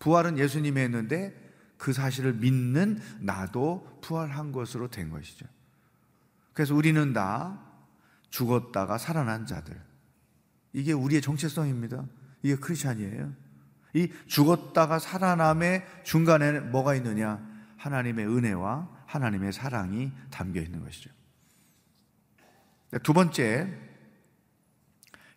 부활은 0.00 0.38
예수님이 0.38 0.80
했는데 0.80 1.40
그 1.82 1.92
사실을 1.92 2.34
믿는 2.34 3.00
나도 3.18 3.98
부활한 4.02 4.52
것으로 4.52 4.86
된 4.86 5.10
것이죠. 5.10 5.46
그래서 6.52 6.76
우리는 6.76 7.12
다 7.12 7.58
죽었다가 8.30 8.98
살아난 8.98 9.46
자들. 9.46 9.82
이게 10.72 10.92
우리의 10.92 11.20
정체성입니다. 11.20 12.04
이게 12.44 12.54
크리스찬이에요. 12.54 13.32
이 13.94 14.12
죽었다가 14.28 15.00
살아남의 15.00 15.84
중간에 16.04 16.60
뭐가 16.60 16.94
있느냐? 16.94 17.44
하나님의 17.78 18.28
은혜와 18.28 18.88
하나님의 19.06 19.52
사랑이 19.52 20.12
담겨 20.30 20.60
있는 20.60 20.84
것이죠. 20.84 21.10
두 23.02 23.12
번째, 23.12 23.76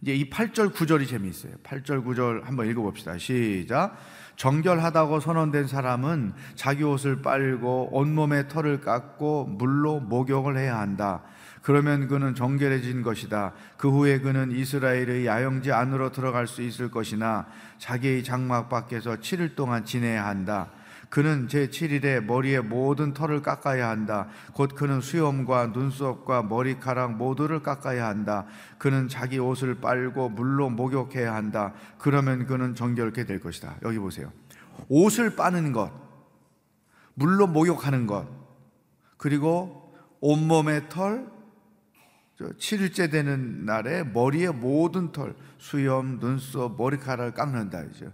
이제 0.05 0.13
이 0.13 0.29
8절 0.29 0.71
9절이 0.71 1.07
재미있어요. 1.07 1.53
8절 1.63 2.05
9절 2.05 2.43
한번 2.43 2.69
읽어 2.69 2.83
봅시다. 2.83 3.17
시작. 3.17 3.97
정결하다고 4.35 5.19
선언된 5.19 5.65
사람은 5.65 6.33
자기 6.53 6.83
옷을 6.83 7.23
빨고 7.23 7.89
온몸에 7.91 8.47
털을 8.47 8.81
깎고 8.81 9.45
물로 9.45 9.99
목욕을 10.01 10.59
해야 10.59 10.77
한다. 10.77 11.23
그러면 11.63 12.07
그는 12.07 12.35
정결해진 12.35 13.01
것이다. 13.01 13.53
그 13.77 13.89
후에 13.89 14.19
그는 14.19 14.51
이스라엘의 14.51 15.25
야영지 15.25 15.71
안으로 15.71 16.11
들어갈 16.11 16.45
수 16.45 16.61
있을 16.61 16.91
것이나 16.91 17.47
자기의 17.79 18.23
장막 18.23 18.69
밖에서 18.69 19.15
7일 19.15 19.55
동안 19.55 19.85
지내야 19.85 20.23
한다. 20.27 20.69
그는 21.09 21.47
제7일에 21.47 22.23
머리에 22.23 22.59
모든 22.59 23.13
털을 23.13 23.41
깎아야 23.41 23.89
한다. 23.89 24.27
곧 24.53 24.75
그는 24.75 25.01
수염과 25.01 25.67
눈썹과 25.67 26.43
머리카락 26.43 27.15
모두를 27.15 27.61
깎아야 27.61 28.07
한다. 28.07 28.45
그는 28.77 29.07
자기 29.07 29.39
옷을 29.39 29.75
빨고 29.75 30.29
물로 30.29 30.69
목욕해야 30.69 31.33
한다. 31.33 31.73
그러면 31.97 32.45
그는 32.45 32.75
정결케 32.75 33.25
될 33.25 33.39
것이다. 33.39 33.77
여기 33.83 33.99
보세요. 33.99 34.31
옷을 34.89 35.35
빠는 35.35 35.71
것, 35.71 35.91
물로 37.13 37.47
목욕하는 37.47 38.07
것, 38.07 38.27
그리고 39.17 39.93
온몸의 40.19 40.89
털, 40.89 41.33
7일째 42.37 43.09
되는 43.09 43.65
날에 43.65 44.03
머리의 44.03 44.53
모든 44.53 45.11
털, 45.11 45.35
수염, 45.57 46.19
눈썹, 46.19 46.75
머리카락을 46.77 47.33
깎는다. 47.33 47.83
이죠. 47.83 48.11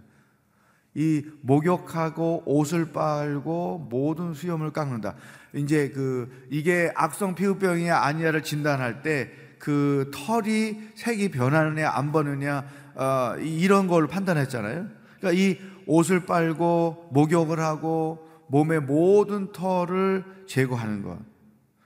이 0.94 1.24
목욕하고 1.40 2.42
옷을 2.46 2.92
빨고 2.92 3.86
모든 3.90 4.34
수염을 4.34 4.72
깎는다. 4.72 5.14
이제 5.54 5.90
그 5.90 6.46
이게 6.50 6.92
악성 6.94 7.34
피부병이냐 7.34 7.96
아니냐를 7.96 8.42
진단할 8.42 9.02
때 9.02 9.42
그 9.62 10.10
털이 10.12 10.90
색이 10.96 11.30
변하느냐 11.30 11.88
안 11.88 12.10
변하느냐 12.10 12.64
어, 12.96 13.36
이런 13.38 13.86
걸 13.86 14.08
판단했잖아요. 14.08 14.88
그러니까 15.20 15.40
이 15.40 15.56
옷을 15.86 16.26
빨고 16.26 17.08
목욕을 17.12 17.60
하고 17.60 18.28
몸의 18.48 18.80
모든 18.80 19.52
털을 19.52 20.24
제거하는 20.48 21.02
것 21.02 21.16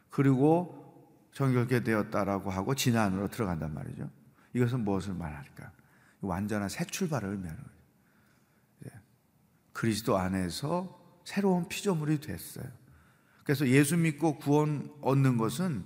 그리고 0.09 0.75
정결케 1.33 1.81
되었다라고 1.81 2.51
하고 2.51 2.75
진안으로 2.75 3.29
들어간단 3.29 3.75
말이죠. 3.75 4.09
이것은 4.55 4.81
무엇을 4.81 5.13
말할까? 5.13 5.71
완전한 6.23 6.71
새 6.71 6.87
출발을 6.87 7.29
의미하는 7.29 7.63
거예요. 7.63 7.76
예. 9.77 9.81
그리스도 9.81 10.17
안에서 10.17 10.99
새로운 11.25 11.69
피조물이 11.69 12.21
됐어요. 12.21 12.65
그래서 13.45 13.69
예수 13.69 13.97
믿고 13.97 14.39
구원 14.39 14.91
얻는 15.03 15.37
것은 15.37 15.85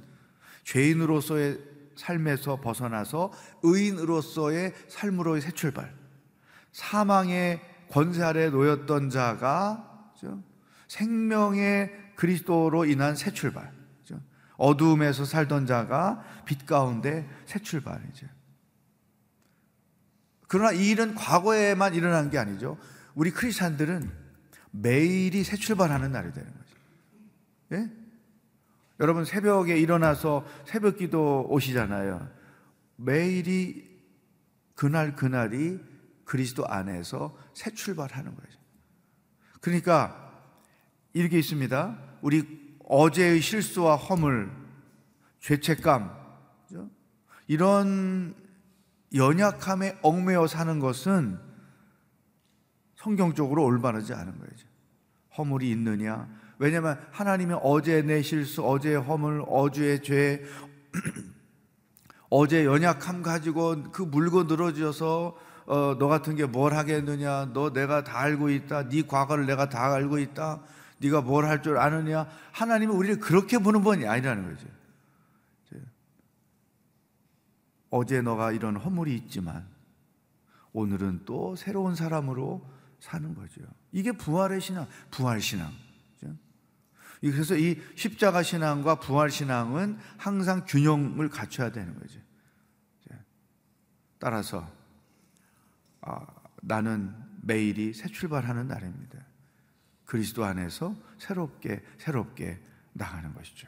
죄인으로서의 0.64 1.59
삶에서 1.96 2.61
벗어나서 2.61 3.33
의인으로서의 3.62 4.74
삶으로의 4.88 5.42
새 5.42 5.50
출발. 5.50 5.94
사망의 6.72 7.61
권세 7.90 8.22
아래 8.22 8.48
놓였던 8.48 9.11
자가? 9.11 10.12
생명의 10.88 12.14
그리스도로 12.16 12.85
인한 12.85 13.16
새 13.16 13.33
출발. 13.33 13.72
어두움에서 14.57 15.24
살던 15.24 15.66
자가 15.66 16.22
빛 16.44 16.66
가운데 16.66 17.29
새 17.46 17.59
출발이죠. 17.59 18.26
그러나 20.48 20.72
이 20.72 20.90
일은 20.90 21.14
과거에만 21.14 21.94
일어난 21.94 22.29
게 22.29 22.38
아니죠. 22.38 22.76
우리 23.20 23.33
크리스찬들은 23.33 24.11
매일이 24.70 25.44
새 25.44 25.54
출발하는 25.54 26.11
날이 26.11 26.33
되는 26.33 26.50
거죠. 26.50 26.76
예? 27.72 27.90
여러분 28.98 29.26
새벽에 29.26 29.78
일어나서 29.78 30.46
새벽 30.64 30.96
기도 30.96 31.46
오시잖아요. 31.50 32.26
매일이 32.96 34.00
그날 34.74 35.14
그날이 35.14 35.78
그리스도 36.24 36.66
안에서 36.66 37.37
새 37.52 37.74
출발하는 37.74 38.35
거죠. 38.35 38.59
그러니까 39.61 40.33
이렇게 41.12 41.38
있습니다. 41.38 41.98
우리 42.22 42.78
어제의 42.87 43.42
실수와 43.42 43.96
허물, 43.96 44.50
죄책감, 45.40 46.11
이런 47.48 48.35
연약함에 49.14 49.98
얽매여 50.00 50.46
사는 50.46 50.78
것은 50.78 51.49
성경적으로 53.00 53.64
올바르지 53.64 54.12
않은 54.12 54.38
거죠. 54.38 54.66
허물이 55.38 55.70
있느냐, 55.70 56.28
왜냐하면 56.58 57.00
하나님은 57.12 57.58
어제 57.62 58.02
내 58.02 58.20
실수, 58.20 58.62
어제의 58.62 58.96
허물, 59.00 59.42
어제의 59.48 60.02
죄, 60.02 60.44
어제 62.28 62.66
연약함 62.66 63.22
가지고 63.22 63.84
그 63.90 64.02
물고 64.02 64.44
늘어져서 64.44 65.36
어, 65.66 65.96
너 65.98 66.08
같은 66.08 66.36
게 66.36 66.44
뭘 66.46 66.74
하겠느냐? 66.74 67.52
너 67.54 67.72
내가 67.72 68.04
다 68.04 68.18
알고 68.20 68.50
있다. 68.50 68.88
네 68.88 69.02
과거를 69.06 69.46
내가 69.46 69.68
다 69.70 69.92
알고 69.94 70.18
있다. 70.18 70.60
네가 70.98 71.22
뭘 71.22 71.46
할 71.46 71.62
줄 71.62 71.78
아느냐? 71.78 72.26
하나님은 72.52 72.94
우리를 72.94 73.20
그렇게 73.20 73.58
보는 73.58 73.82
분이 73.82 74.06
아니라는 74.06 74.44
거죠. 74.54 74.66
어제 77.88 78.20
너가 78.20 78.52
이런 78.52 78.76
허물이 78.76 79.14
있지만 79.16 79.66
오늘은 80.72 81.22
또 81.24 81.56
새로운 81.56 81.94
사람으로 81.96 82.62
사는 83.00 83.34
거죠. 83.34 83.62
이게 83.92 84.12
부활의 84.12 84.60
신앙, 84.60 84.86
부활 85.10 85.40
신앙. 85.40 85.72
그래서 87.20 87.54
이 87.54 87.78
십자가 87.96 88.42
신앙과 88.42 88.94
부활 88.94 89.30
신앙은 89.30 89.98
항상 90.16 90.64
균형을 90.66 91.28
갖춰야 91.28 91.70
되는 91.70 91.98
거죠. 91.98 92.18
따라서 94.18 94.70
아, 96.02 96.26
나는 96.62 97.14
매일이 97.42 97.92
새 97.94 98.08
출발하는 98.08 98.68
날입니다. 98.68 99.18
그리스도 100.04 100.44
안에서 100.44 100.94
새롭게 101.18 101.82
새롭게 101.98 102.60
나가는 102.92 103.32
것이죠. 103.34 103.66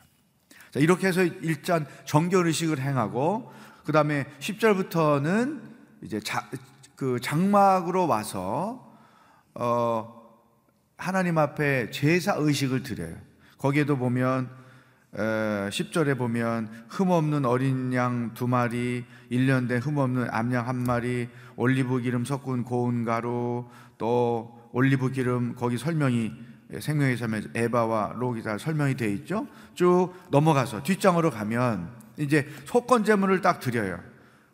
자, 0.70 0.80
이렇게 0.80 1.06
해서 1.06 1.22
일단 1.22 1.86
정결 2.04 2.46
의식을 2.46 2.80
행하고 2.80 3.52
그다음에 3.84 4.26
10절부터는 4.40 5.62
이제 6.02 6.20
자, 6.20 6.48
그 6.96 7.18
장막으로 7.20 8.06
와서 8.06 8.91
어 9.54 10.22
하나님 10.96 11.38
앞에 11.38 11.90
제사 11.90 12.34
의식을 12.36 12.82
드려요. 12.82 13.16
거기에도 13.58 13.96
보면 13.96 14.48
10절에 15.14 16.16
보면 16.16 16.86
흠없는 16.88 17.44
어린 17.44 17.92
양 17.92 18.32
두 18.34 18.48
마리, 18.48 19.04
1년 19.30 19.68
된 19.68 19.78
흠없는 19.80 20.28
암양 20.30 20.66
한 20.68 20.76
마리, 20.76 21.28
올리브 21.56 22.00
기름 22.00 22.24
섞은 22.24 22.64
고운 22.64 23.04
가루, 23.04 23.66
또 23.98 24.58
올리브 24.72 25.10
기름 25.10 25.54
거기 25.54 25.76
설명이 25.76 26.32
생명의 26.80 27.18
삶에 27.18 27.42
에바와 27.54 28.14
록이 28.16 28.42
다 28.42 28.56
설명이 28.56 28.96
되어 28.96 29.08
있죠. 29.10 29.46
쭉 29.74 30.14
넘어가서 30.30 30.82
뒷장으로 30.82 31.30
가면 31.30 31.90
이제 32.16 32.48
속건 32.64 33.04
제물을 33.04 33.42
딱 33.42 33.60
드려요. 33.60 34.00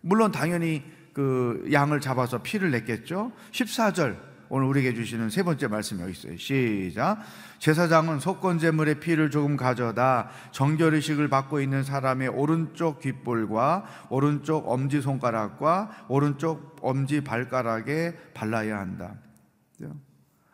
물론 0.01 0.33
당연히 0.33 0.83
그 1.13 1.69
양을 1.73 2.01
잡아서 2.01 2.43
피를 2.43 2.73
냈겠죠. 2.73 3.31
14절 3.53 4.28
오늘 4.51 4.67
우리에게 4.69 4.95
주시는 4.95 5.31
세 5.31 5.43
번째 5.43 5.69
말씀이 5.69 6.01
여기 6.01 6.13
있어요. 6.13 6.37
시작. 6.37 7.19
제사장은 7.59 8.21
속건제물의 8.21 9.01
피를 9.01 9.31
조금 9.31 9.57
가져다 9.57 10.31
정결의식을 10.53 11.29
받고 11.29 11.61
있는 11.61 11.83
사람의 11.83 12.29
오른쪽 12.29 13.01
귓볼과 13.01 13.85
오른쪽 14.11 14.69
엄지 14.69 15.01
손가락과 15.01 16.07
오른쪽 16.09 16.77
엄지 16.81 17.23
발가락에 17.23 18.17
발라야 18.35 18.79
한다. 18.79 19.15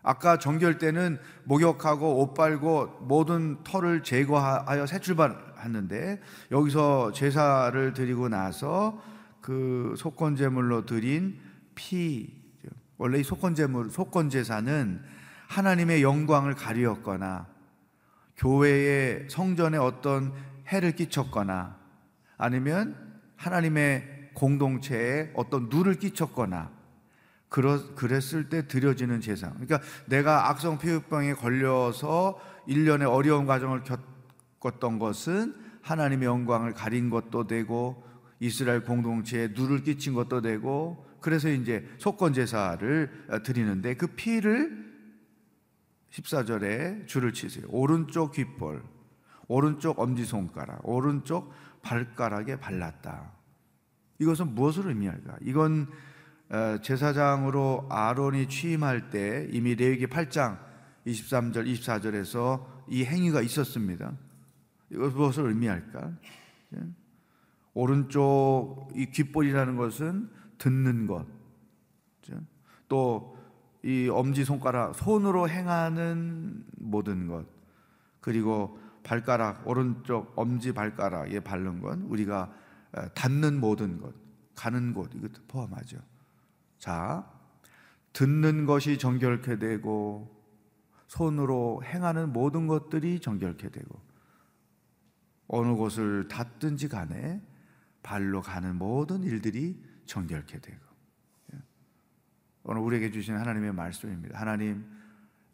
아까 0.03 0.39
정결 0.39 0.79
때는 0.79 1.19
목욕하고 1.45 2.21
옷 2.21 2.35
빨고 2.35 2.99
모든 3.01 3.63
털을 3.65 4.03
제거하여 4.03 4.87
새 4.87 4.99
출발했는데 4.99 6.21
여기서 6.51 7.13
제사를 7.13 7.93
드리고 7.95 8.29
나서 8.29 9.01
그 9.41 9.95
속건제물로 9.97 10.85
드린 10.85 11.39
피 11.75 12.44
원래 12.97 13.19
이 13.19 13.25
속건제물, 13.25 13.91
속건제사는 13.91 15.03
하나님의 15.49 16.03
영광을 16.03 16.55
가리었거나 16.55 17.47
교회의 18.37 19.29
성전에 19.29 19.79
어떤 19.79 20.33
해를 20.69 20.93
끼쳤거나 20.93 21.77
아니면 22.37 23.21
하나님의 23.37 24.31
공동체에 24.35 25.31
어떤 25.35 25.69
누를 25.69 25.95
끼쳤거나 25.95 26.71
그랬을 27.49 28.49
때 28.49 28.67
드려지는 28.67 29.21
제사. 29.21 29.51
그러니까 29.51 29.81
내가 30.07 30.49
악성 30.49 30.79
피부병에 30.79 31.35
걸려서 31.35 32.41
1년의 32.67 33.09
어려운 33.09 33.47
과정을 33.47 33.83
겪었던 34.61 34.99
것은 34.99 35.55
하나님의 35.83 36.27
영광을 36.27 36.75
가린 36.75 37.11
것도 37.11 37.47
되고 37.47 38.03
이스라엘 38.41 38.83
공동체에 38.83 39.49
누를 39.55 39.85
끼친 39.85 40.15
것도 40.15 40.41
되고 40.41 41.07
그래서 41.25 41.49
이제 41.49 41.89
속건 41.97 42.35
제사를 42.35 43.27
어, 43.31 43.43
드리는데 43.43 43.95
그 43.95 44.09
피를 44.09 44.93
14절에 46.11 47.07
줄을 47.07 47.33
치세요. 47.33 47.65
오른쪽 47.71 48.33
귓볼, 48.33 48.85
오른쪽 49.49 49.99
엄지손가락, 49.99 50.87
오른쪽 50.87 51.51
발가락에 51.81 52.57
발랐다. 52.61 53.33
이것은 54.19 54.55
무엇을 54.55 54.89
의미할까? 54.89 55.39
이건 55.41 55.89
어, 56.51 56.77
제사장으로 56.83 57.87
아론이 57.89 58.51
취임할 58.51 59.09
때 59.09 59.49
이미 59.51 59.75
레위기 59.77 60.07
8장 60.07 60.59
23절, 61.07 61.67
24절에서 61.67 62.67
이 62.91 63.03
행위가 63.03 63.41
있었습니다. 63.41 64.13
이것 64.91 65.15
무엇을 65.15 65.47
의미할까? 65.47 66.13
예? 66.77 66.81
오른쪽 67.73 68.91
이 68.95 69.07
귓볼이라는 69.07 69.77
것은 69.77 70.44
듣는 70.65 71.07
것, 71.07 71.27
또 72.89 73.35
이 73.85 74.09
엄지 74.09 74.47
손가락 74.47 74.95
손으로 74.95 75.47
행하는 75.47 76.65
모든 76.79 77.29
것, 77.29 77.45
그리고 78.21 78.79
발가락 79.03 79.69
오른쪽 79.69 80.33
엄지 80.37 80.73
발가락에 80.73 81.41
바른 81.41 81.83
건 81.83 82.01
우리가 82.05 82.51
닿는 83.15 83.61
모든 83.61 84.01
것, 84.01 84.15
가는 84.55 84.95
곳 84.95 85.15
이것도 85.15 85.43
포함하죠. 85.49 85.99
자, 86.79 87.31
듣는 88.15 88.65
것이 88.65 88.97
정결케 88.97 89.59
되고 89.59 90.35
손으로 91.09 91.83
행하는 91.85 92.33
모든 92.33 92.67
것들이 92.67 93.21
정결케 93.21 93.69
되고 93.69 94.01
어느 95.47 95.75
곳을 95.75 96.27
닿든지 96.29 96.89
간에 96.89 97.43
발로 98.03 98.41
가는 98.41 98.77
모든 98.77 99.25
일들이 99.25 99.79
정결케 100.07 100.61
되고. 100.61 100.81
예. 101.55 101.59
오늘 102.65 102.81
우리에게 102.83 103.11
주신 103.11 103.37
하나님의 103.37 103.73
말씀입니다. 103.73 104.39
하나님 104.39 104.85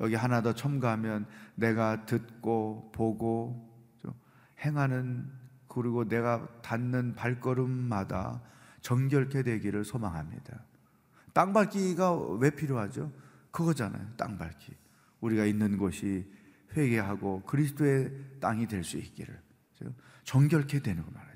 여기 0.00 0.14
하나 0.14 0.42
더 0.42 0.54
첨가하면 0.54 1.26
내가 1.54 2.06
듣고 2.06 2.90
보고 2.94 3.68
행하는 4.64 5.30
그리고 5.68 6.06
내가 6.06 6.46
닿는 6.62 7.14
발걸음마다 7.14 8.42
정결케 8.80 9.42
되기를 9.42 9.84
소망합니다. 9.84 10.64
땅 11.32 11.52
밟기가 11.52 12.16
왜 12.38 12.50
필요하죠? 12.50 13.12
그거잖아요. 13.50 14.14
땅 14.16 14.36
밟기. 14.36 14.74
우리가 15.20 15.44
있는 15.44 15.78
곳이 15.78 16.30
회개하고 16.76 17.42
그리스도의 17.42 18.12
땅이 18.40 18.66
될 18.66 18.84
수 18.84 18.96
있기를 18.96 19.40
정결케 20.24 20.80
되는 20.80 21.02
거. 21.04 21.10
예. 21.14 21.29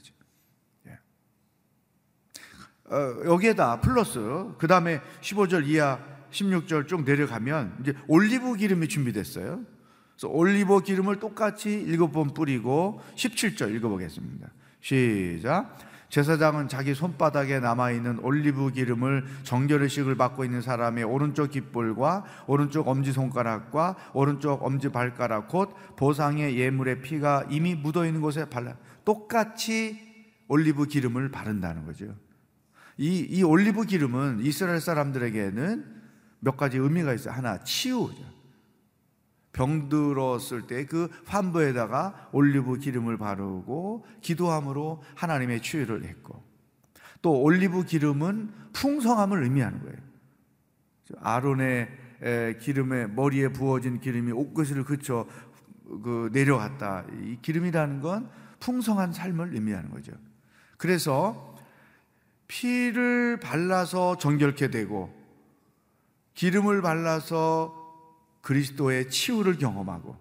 어, 2.90 3.24
여기에다 3.24 3.80
플러스 3.80 4.18
그 4.58 4.66
다음에 4.66 5.00
15절 5.20 5.66
이하 5.66 5.98
16절 6.30 6.88
쭉 6.88 7.04
내려가면 7.04 7.76
이제 7.80 7.94
올리브 8.08 8.56
기름이 8.56 8.88
준비됐어요. 8.88 9.60
그래서 10.16 10.28
올리브 10.28 10.80
기름을 10.80 11.18
똑같이 11.18 11.72
일곱 11.72 12.12
번 12.12 12.34
뿌리고 12.34 13.00
17절 13.16 13.74
읽어보겠습니다. 13.76 14.48
시작. 14.80 15.78
제사장은 16.10 16.68
자기 16.68 16.94
손바닥에 16.94 17.58
남아있는 17.58 18.20
올리브 18.20 18.70
기름을 18.70 19.24
정결의식을 19.42 20.16
받고 20.16 20.44
있는 20.44 20.60
사람의 20.60 21.02
오른쪽 21.02 21.50
귓불과 21.50 22.24
오른쪽 22.46 22.86
엄지손가락과 22.86 23.96
오른쪽 24.12 24.62
엄지발가락 24.62 25.48
곧 25.48 25.74
보상의 25.96 26.56
예물의 26.56 27.00
피가 27.00 27.46
이미 27.50 27.74
묻어있는 27.74 28.20
곳에 28.20 28.48
발라 28.48 28.76
똑같이 29.04 29.98
올리브 30.46 30.86
기름을 30.86 31.32
바른다는 31.32 31.84
거죠 31.84 32.14
이, 32.96 33.26
이 33.30 33.42
올리브 33.42 33.84
기름은 33.84 34.40
이스라엘 34.40 34.80
사람들에게는 34.80 36.02
몇 36.40 36.56
가지 36.56 36.78
의미가 36.78 37.14
있어요 37.14 37.34
하나 37.34 37.62
치유죠 37.62 38.34
병들었을 39.52 40.66
때 40.66 40.84
그 40.86 41.08
환부에다가 41.26 42.28
올리브 42.32 42.78
기름을 42.78 43.16
바르고 43.16 44.04
기도함으로 44.20 45.02
하나님의 45.14 45.62
치유를 45.62 46.04
했고 46.04 46.42
또 47.22 47.40
올리브 47.40 47.84
기름은 47.84 48.52
풍성함을 48.74 49.44
의미하는 49.44 49.80
거예요. 49.80 49.96
아론의 51.20 51.88
기름에 52.60 53.06
머리에 53.06 53.48
부어진 53.48 54.00
기름이 54.00 54.32
옷깃을 54.32 54.84
그쳐 54.84 55.26
그 56.02 56.28
내려갔다. 56.32 57.06
이 57.22 57.38
기름이라는 57.40 58.00
건 58.00 58.28
풍성한 58.60 59.12
삶을 59.12 59.54
의미하는 59.54 59.90
거죠. 59.90 60.12
그래서 60.76 61.53
피를 62.46 63.40
발라서 63.40 64.18
정결케 64.18 64.68
되고 64.70 65.12
기름을 66.34 66.82
발라서 66.82 67.82
그리스도의 68.42 69.10
치유를 69.10 69.58
경험하고 69.58 70.16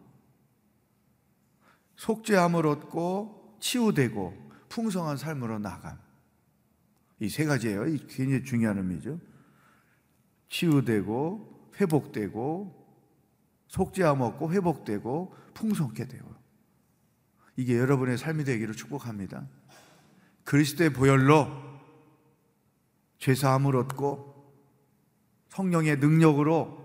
속죄함을 1.98 2.66
얻고 2.68 3.58
치유되고 3.60 4.52
풍성한 4.70 5.18
삶으로 5.18 5.60
나감. 5.60 5.98
이 7.20 7.30
세 7.30 7.46
가지예요. 7.46 7.88
이 7.88 7.98
굉장히 8.08 8.44
중요한 8.44 8.78
의미죠. 8.78 9.20
치유되고 10.50 11.72
회복되고 11.80 12.84
속죄함 13.68 14.22
얻고 14.22 14.52
회복되고 14.52 15.36
풍성케 15.54 16.08
되고 16.08 16.34
이게 17.56 17.78
여러분의 17.78 18.18
삶이 18.18 18.44
되기를 18.44 18.76
축복합니다. 18.76 19.48
그리스도의 20.44 20.92
보혈로 20.92 21.73
죄사함을 23.24 23.78
얻고 23.78 24.34
성령의 25.48 25.98
능력으로 26.00 26.84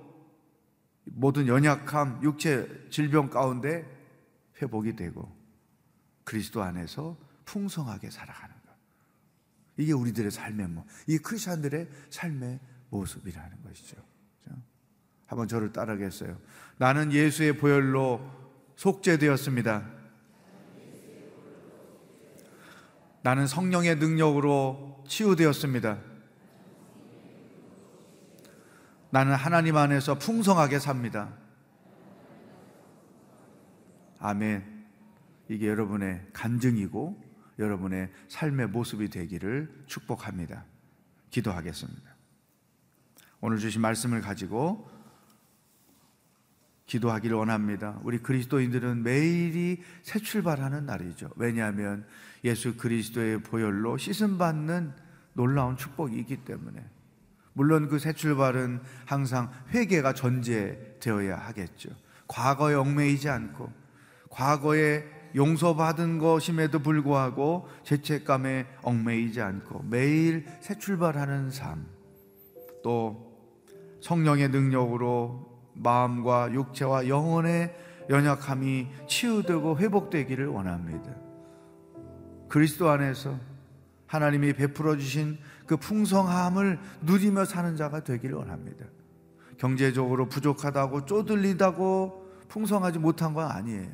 모든 1.06 1.48
연약함, 1.48 2.20
육체 2.22 2.68
질병 2.90 3.28
가운데 3.28 3.84
회복이 4.62 4.94
되고 4.94 5.36
그리스도 6.22 6.62
안에서 6.62 7.18
풍성하게 7.44 8.10
살아가는 8.10 8.54
것. 8.54 8.72
이게 9.78 9.92
우리들의 9.92 10.30
삶의 10.30 10.68
모, 10.68 10.86
이게 11.08 11.18
크리스천들의 11.18 11.88
삶의 12.10 12.60
모습이라는 12.90 13.62
것이죠. 13.64 13.96
한번 15.26 15.48
저를 15.48 15.72
따라하겠어요. 15.72 16.38
나는 16.76 17.12
예수의 17.12 17.58
보혈로 17.58 18.20
속죄되었습니다. 18.76 19.90
나는 23.22 23.46
성령의 23.48 23.96
능력으로 23.96 25.04
치유되었습니다. 25.08 26.07
나는 29.10 29.34
하나님 29.34 29.76
안에서 29.76 30.18
풍성하게 30.18 30.78
삽니다. 30.78 31.32
아멘. 34.18 34.86
이게 35.48 35.68
여러분의 35.68 36.26
간증이고 36.32 37.28
여러분의 37.58 38.10
삶의 38.28 38.68
모습이 38.68 39.08
되기를 39.08 39.84
축복합니다. 39.86 40.64
기도하겠습니다. 41.30 42.16
오늘 43.40 43.58
주신 43.58 43.80
말씀을 43.80 44.20
가지고 44.20 44.90
기도하기를 46.86 47.36
원합니다. 47.36 47.98
우리 48.02 48.18
그리스도인들은 48.18 49.02
매일이 49.02 49.82
새 50.02 50.18
출발하는 50.18 50.86
날이죠. 50.86 51.30
왜냐하면 51.36 52.06
예수 52.44 52.76
그리스도의 52.76 53.42
보혈로 53.42 53.98
씻음 53.98 54.38
받는 54.38 54.92
놀라운 55.34 55.76
축복이 55.76 56.18
있기 56.20 56.44
때문에 56.44 56.84
물론 57.58 57.88
그 57.88 57.98
새 57.98 58.12
출발은 58.12 58.80
항상 59.04 59.50
회개가 59.74 60.12
전제되어야 60.12 61.36
하겠죠. 61.36 61.90
과거에 62.28 62.76
얽매이지 62.76 63.28
않고 63.28 63.72
과거에 64.30 65.02
용서받은 65.34 66.18
것임에도 66.18 66.78
불구하고 66.78 67.68
죄책감에 67.82 68.66
얽매이지 68.82 69.40
않고 69.40 69.86
매일 69.90 70.46
새 70.60 70.78
출발하는 70.78 71.50
삶. 71.50 71.84
또 72.84 73.36
성령의 74.02 74.50
능력으로 74.50 75.44
마음과 75.74 76.52
육체와 76.52 77.08
영혼의 77.08 77.74
연약함이 78.08 78.86
치유되고 79.08 79.78
회복되기를 79.78 80.46
원합니다. 80.46 81.10
그리스도 82.48 82.88
안에서 82.88 83.36
하나님이 84.06 84.52
베풀어 84.52 84.96
주신 84.96 85.38
그 85.68 85.76
풍성함을 85.76 86.78
누리며 87.02 87.44
사는 87.44 87.76
자가 87.76 88.02
되기를 88.02 88.34
원합니다. 88.34 88.86
경제적으로 89.58 90.28
부족하다고 90.28 91.04
쪼들리다고 91.04 92.26
풍성하지 92.48 92.98
못한 92.98 93.34
건 93.34 93.48
아니에요. 93.50 93.90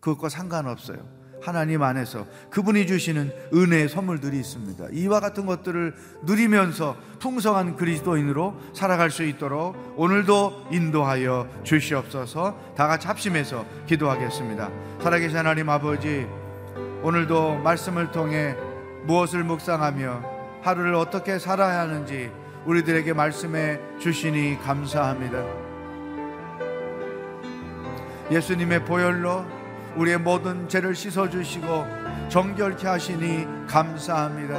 그것과 0.00 0.28
상관없어요. 0.28 1.24
하나님 1.42 1.82
안에서 1.82 2.26
그분이 2.48 2.86
주시는 2.86 3.30
은혜의 3.52 3.88
선물들이 3.88 4.38
있습니다. 4.38 4.86
이와 4.92 5.20
같은 5.20 5.44
것들을 5.44 5.94
누리면서 6.22 6.96
풍성한 7.18 7.76
그리스도인으로 7.76 8.58
살아갈 8.72 9.10
수 9.10 9.24
있도록 9.24 9.76
오늘도 9.96 10.68
인도하여 10.70 11.48
주시옵소서 11.64 12.74
다 12.76 12.86
같이 12.86 13.06
합심해서 13.08 13.66
기도하겠습니다. 13.86 14.70
살아계신 15.02 15.36
하나님 15.36 15.68
아버지, 15.68 16.26
오늘도 17.02 17.58
말씀을 17.58 18.10
통해 18.10 18.56
무엇을 19.06 19.44
묵상하며 19.44 20.33
하루를 20.64 20.94
어떻게 20.94 21.38
살아야 21.38 21.80
하는지 21.80 22.32
우리들에게 22.64 23.12
말씀해 23.12 23.78
주시니 24.00 24.58
감사합니다. 24.64 25.44
예수님의 28.30 28.86
보혈로 28.86 29.44
우리의 29.96 30.18
모든 30.18 30.66
죄를 30.66 30.94
씻어 30.94 31.28
주시고 31.28 31.84
정결케 32.30 32.88
하시니 32.88 33.46
감사합니다. 33.68 34.54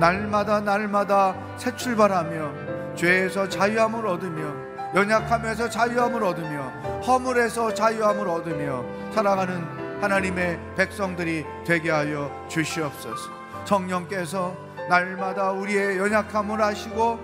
날마다 0.00 0.60
날마다 0.60 1.36
새 1.56 1.74
출발하며 1.76 2.96
죄에서 2.96 3.48
자유함을 3.48 4.06
얻으며 4.08 4.52
연약함에서 4.96 5.70
자유함을 5.70 6.24
얻으며 6.24 6.62
허물에서 7.06 7.72
자유함을 7.74 8.26
얻으며 8.26 8.84
살아가는 9.12 9.62
하나님의 10.02 10.58
백성들이 10.76 11.44
되게 11.64 11.90
하여 11.90 12.28
주시옵소서. 12.48 13.38
성령께서 13.64 14.67
날마다 14.88 15.52
우리의 15.52 15.98
연약함을 15.98 16.60
아시고 16.60 17.18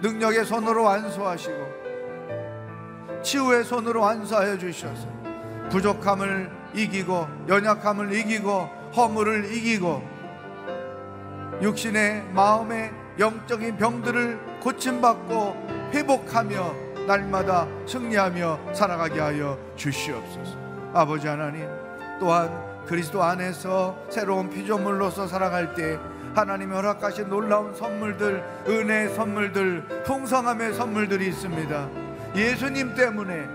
능력의 0.00 0.44
손으로 0.44 0.84
완수하시고 0.84 1.84
치유의 3.22 3.64
손으로 3.64 4.00
완수하여 4.00 4.58
주셔서 4.58 5.08
부족함을 5.70 6.50
이기고 6.74 7.26
연약함을 7.48 8.12
이기고 8.12 8.68
허물을 8.94 9.52
이기고 9.52 10.02
육신의 11.62 12.30
마음의 12.32 12.92
영적인 13.18 13.76
병들을 13.76 14.60
고침받고 14.60 15.90
회복하며 15.92 16.84
날마다 17.06 17.68
승리하며 17.86 18.74
살아가게 18.74 19.20
하여 19.20 19.58
주시옵소서. 19.76 20.58
아버지 20.92 21.28
하나님 21.28 21.68
또한 22.18 22.50
그리스도 22.86 23.22
안에서 23.22 23.96
새로운 24.08 24.50
피조물로서 24.50 25.26
살아갈 25.26 25.74
때 25.74 25.98
하나님이 26.34 26.74
허락하신 26.74 27.28
놀라운 27.28 27.74
선물들, 27.74 28.42
은혜 28.66 29.08
선물들, 29.08 30.02
풍성함의 30.04 30.74
선물들이 30.74 31.28
있습니다. 31.28 31.88
예수님 32.34 32.94
때문에 32.96 33.46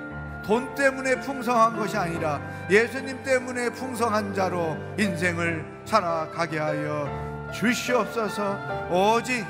돈 0.45 0.73
때문에 0.75 1.19
풍성한 1.19 1.77
것이 1.77 1.97
아니라 1.97 2.39
예수님 2.69 3.21
때문에 3.23 3.69
풍성한 3.71 4.33
자로 4.33 4.77
인생을 4.97 5.65
살아가게 5.83 6.57
하여 6.57 7.49
주시옵소서. 7.53 8.57
오직 8.89 9.45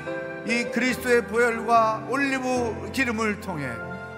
이 0.46 0.64
그리스도의 0.64 1.26
보혈과 1.26 2.06
올리브 2.10 2.90
기름을 2.92 3.40
통해 3.40 3.68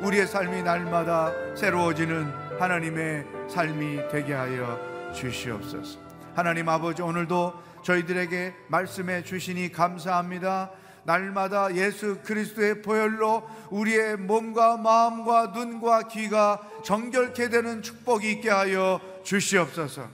우리의 0.01 0.27
삶이 0.27 0.63
날마다 0.63 1.33
새로워지는 1.55 2.33
하나님의 2.59 3.27
삶이 3.49 4.09
되게 4.11 4.33
하여 4.33 4.81
주시옵소서. 5.13 5.99
하나님 6.35 6.69
아버지 6.69 7.03
오늘도 7.03 7.53
저희들에게 7.83 8.55
말씀해 8.69 9.25
주시니 9.25 9.73
감사합니다. 9.73 10.71
날마다 11.05 11.75
예수 11.75 12.19
그리스도의 12.23 12.83
보혈로 12.83 13.49
우리의 13.71 14.17
몸과 14.17 14.77
마음과 14.77 15.53
눈과 15.55 16.09
귀가 16.09 16.61
정결케 16.85 17.49
되는 17.49 17.83
축복이 17.83 18.31
있게 18.33 18.51
하여 18.51 19.01
주시옵소서. 19.25 20.09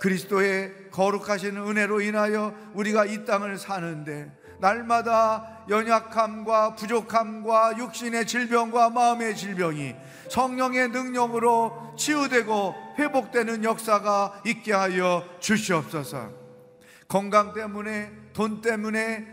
그리스도의 0.00 0.90
거룩하신 0.90 1.56
은혜로 1.56 2.00
인하여 2.00 2.54
우리가 2.72 3.04
이 3.04 3.24
땅을 3.24 3.58
사는데 3.58 4.32
날마다 4.58 5.64
연약함과 5.68 6.74
부족함과 6.74 7.78
육신의 7.78 8.26
질병과 8.26 8.90
마음의 8.90 9.36
질병이 9.36 9.94
성령의 10.30 10.88
능력으로 10.88 11.94
치유되고 11.96 12.74
회복되는 12.98 13.64
역사가 13.64 14.42
있게 14.46 14.72
하여 14.72 15.24
주시옵소서. 15.40 16.39
건강 17.10 17.52
때문에 17.52 18.08
돈 18.32 18.60
때문에 18.60 19.26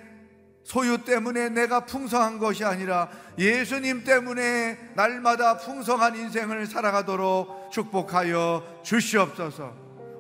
소유 0.64 1.06
때문에 1.06 1.50
내가 1.50 1.86
풍성한 1.86 2.40
것이 2.40 2.66
아니라 2.66 3.08
예수님 3.38 4.04
때문에 4.04 4.94
날마다 4.96 5.58
풍성한 5.58 6.16
인생을 6.16 6.66
살아가도록 6.66 7.72
축복하여 7.72 8.82
주시옵소서. 8.84 9.74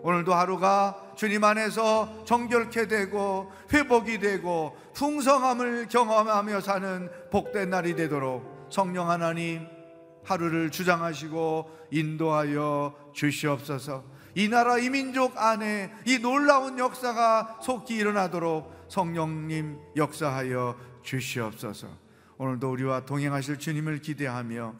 오늘도 0.04 0.36
하루가 0.36 1.13
주님 1.15 1.43
안에서 1.43 2.24
정결케 2.26 2.88
되고 2.88 3.52
회복이 3.74 4.20
되고 4.20 4.78
풍성함을 4.93 5.88
경험하며 5.89 6.62
사는 6.62 7.10
복된 7.32 7.72
날이 7.72 7.96
되도록 7.96 8.67
성령 8.70 9.10
하나님 9.10 9.67
하루를 10.24 10.70
주장하시고 10.70 11.88
인도하여 11.89 12.93
주시옵소서. 13.13 14.17
이 14.38 14.50
나라 14.50 14.78
이 14.78 14.91
민족 14.91 15.36
안에 15.36 15.91
이 16.06 16.19
놀라운 16.19 16.78
역사가 16.78 17.58
속히 17.63 17.95
일어나도록 17.95 18.86
성령님 18.88 19.80
역사하여 19.95 20.80
주시옵소서. 21.02 21.88
오늘도 22.38 22.71
우리와 22.71 23.04
동행하실 23.04 23.58
주님을 23.58 23.97
기대하며 23.97 24.76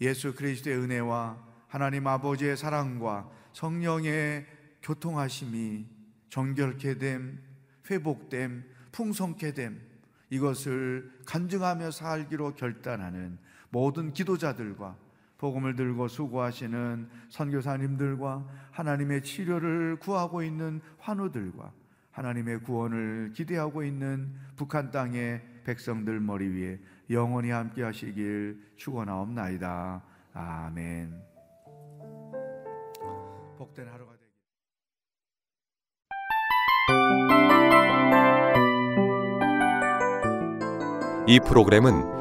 예수 0.00 0.32
그리스도의 0.36 0.76
은혜와 0.76 1.38
하나님 1.66 2.06
아버지의 2.06 2.56
사랑과 2.56 3.28
성령의 3.52 4.46
교통하심이 4.80 5.86
정결케 6.28 6.98
됨, 6.98 7.42
회복됨, 7.90 8.64
풍성케 8.92 9.54
됨 9.54 9.82
이것을 10.30 11.10
간증하며 11.26 11.90
살기로 11.90 12.54
결단하는 12.54 13.38
모든 13.70 14.12
기도자들과 14.12 14.96
복음을 15.40 15.74
들고 15.74 16.06
수고하시는 16.06 17.08
선교사님들과 17.30 18.44
하나님의 18.72 19.22
치료를 19.22 19.96
구하고 19.96 20.42
있는 20.42 20.82
환우들과 20.98 21.72
하나님의 22.10 22.60
구원을 22.60 23.32
기대하고 23.34 23.82
있는 23.82 24.34
북한 24.56 24.90
땅의 24.90 25.40
백성들 25.64 26.20
머리 26.20 26.46
위에 26.46 26.78
영원히 27.08 27.48
함께 27.48 27.82
하시길 27.82 28.74
축원하옵나이다. 28.76 30.02
아멘. 30.34 31.22
복된 33.56 33.88
하루가 33.88 34.12
되길. 34.12 34.28
이 41.28 41.40
프로그램은 41.40 42.19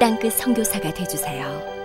땅끝 0.00 0.32
선교사가 0.32 0.94
되주세요. 0.94 1.79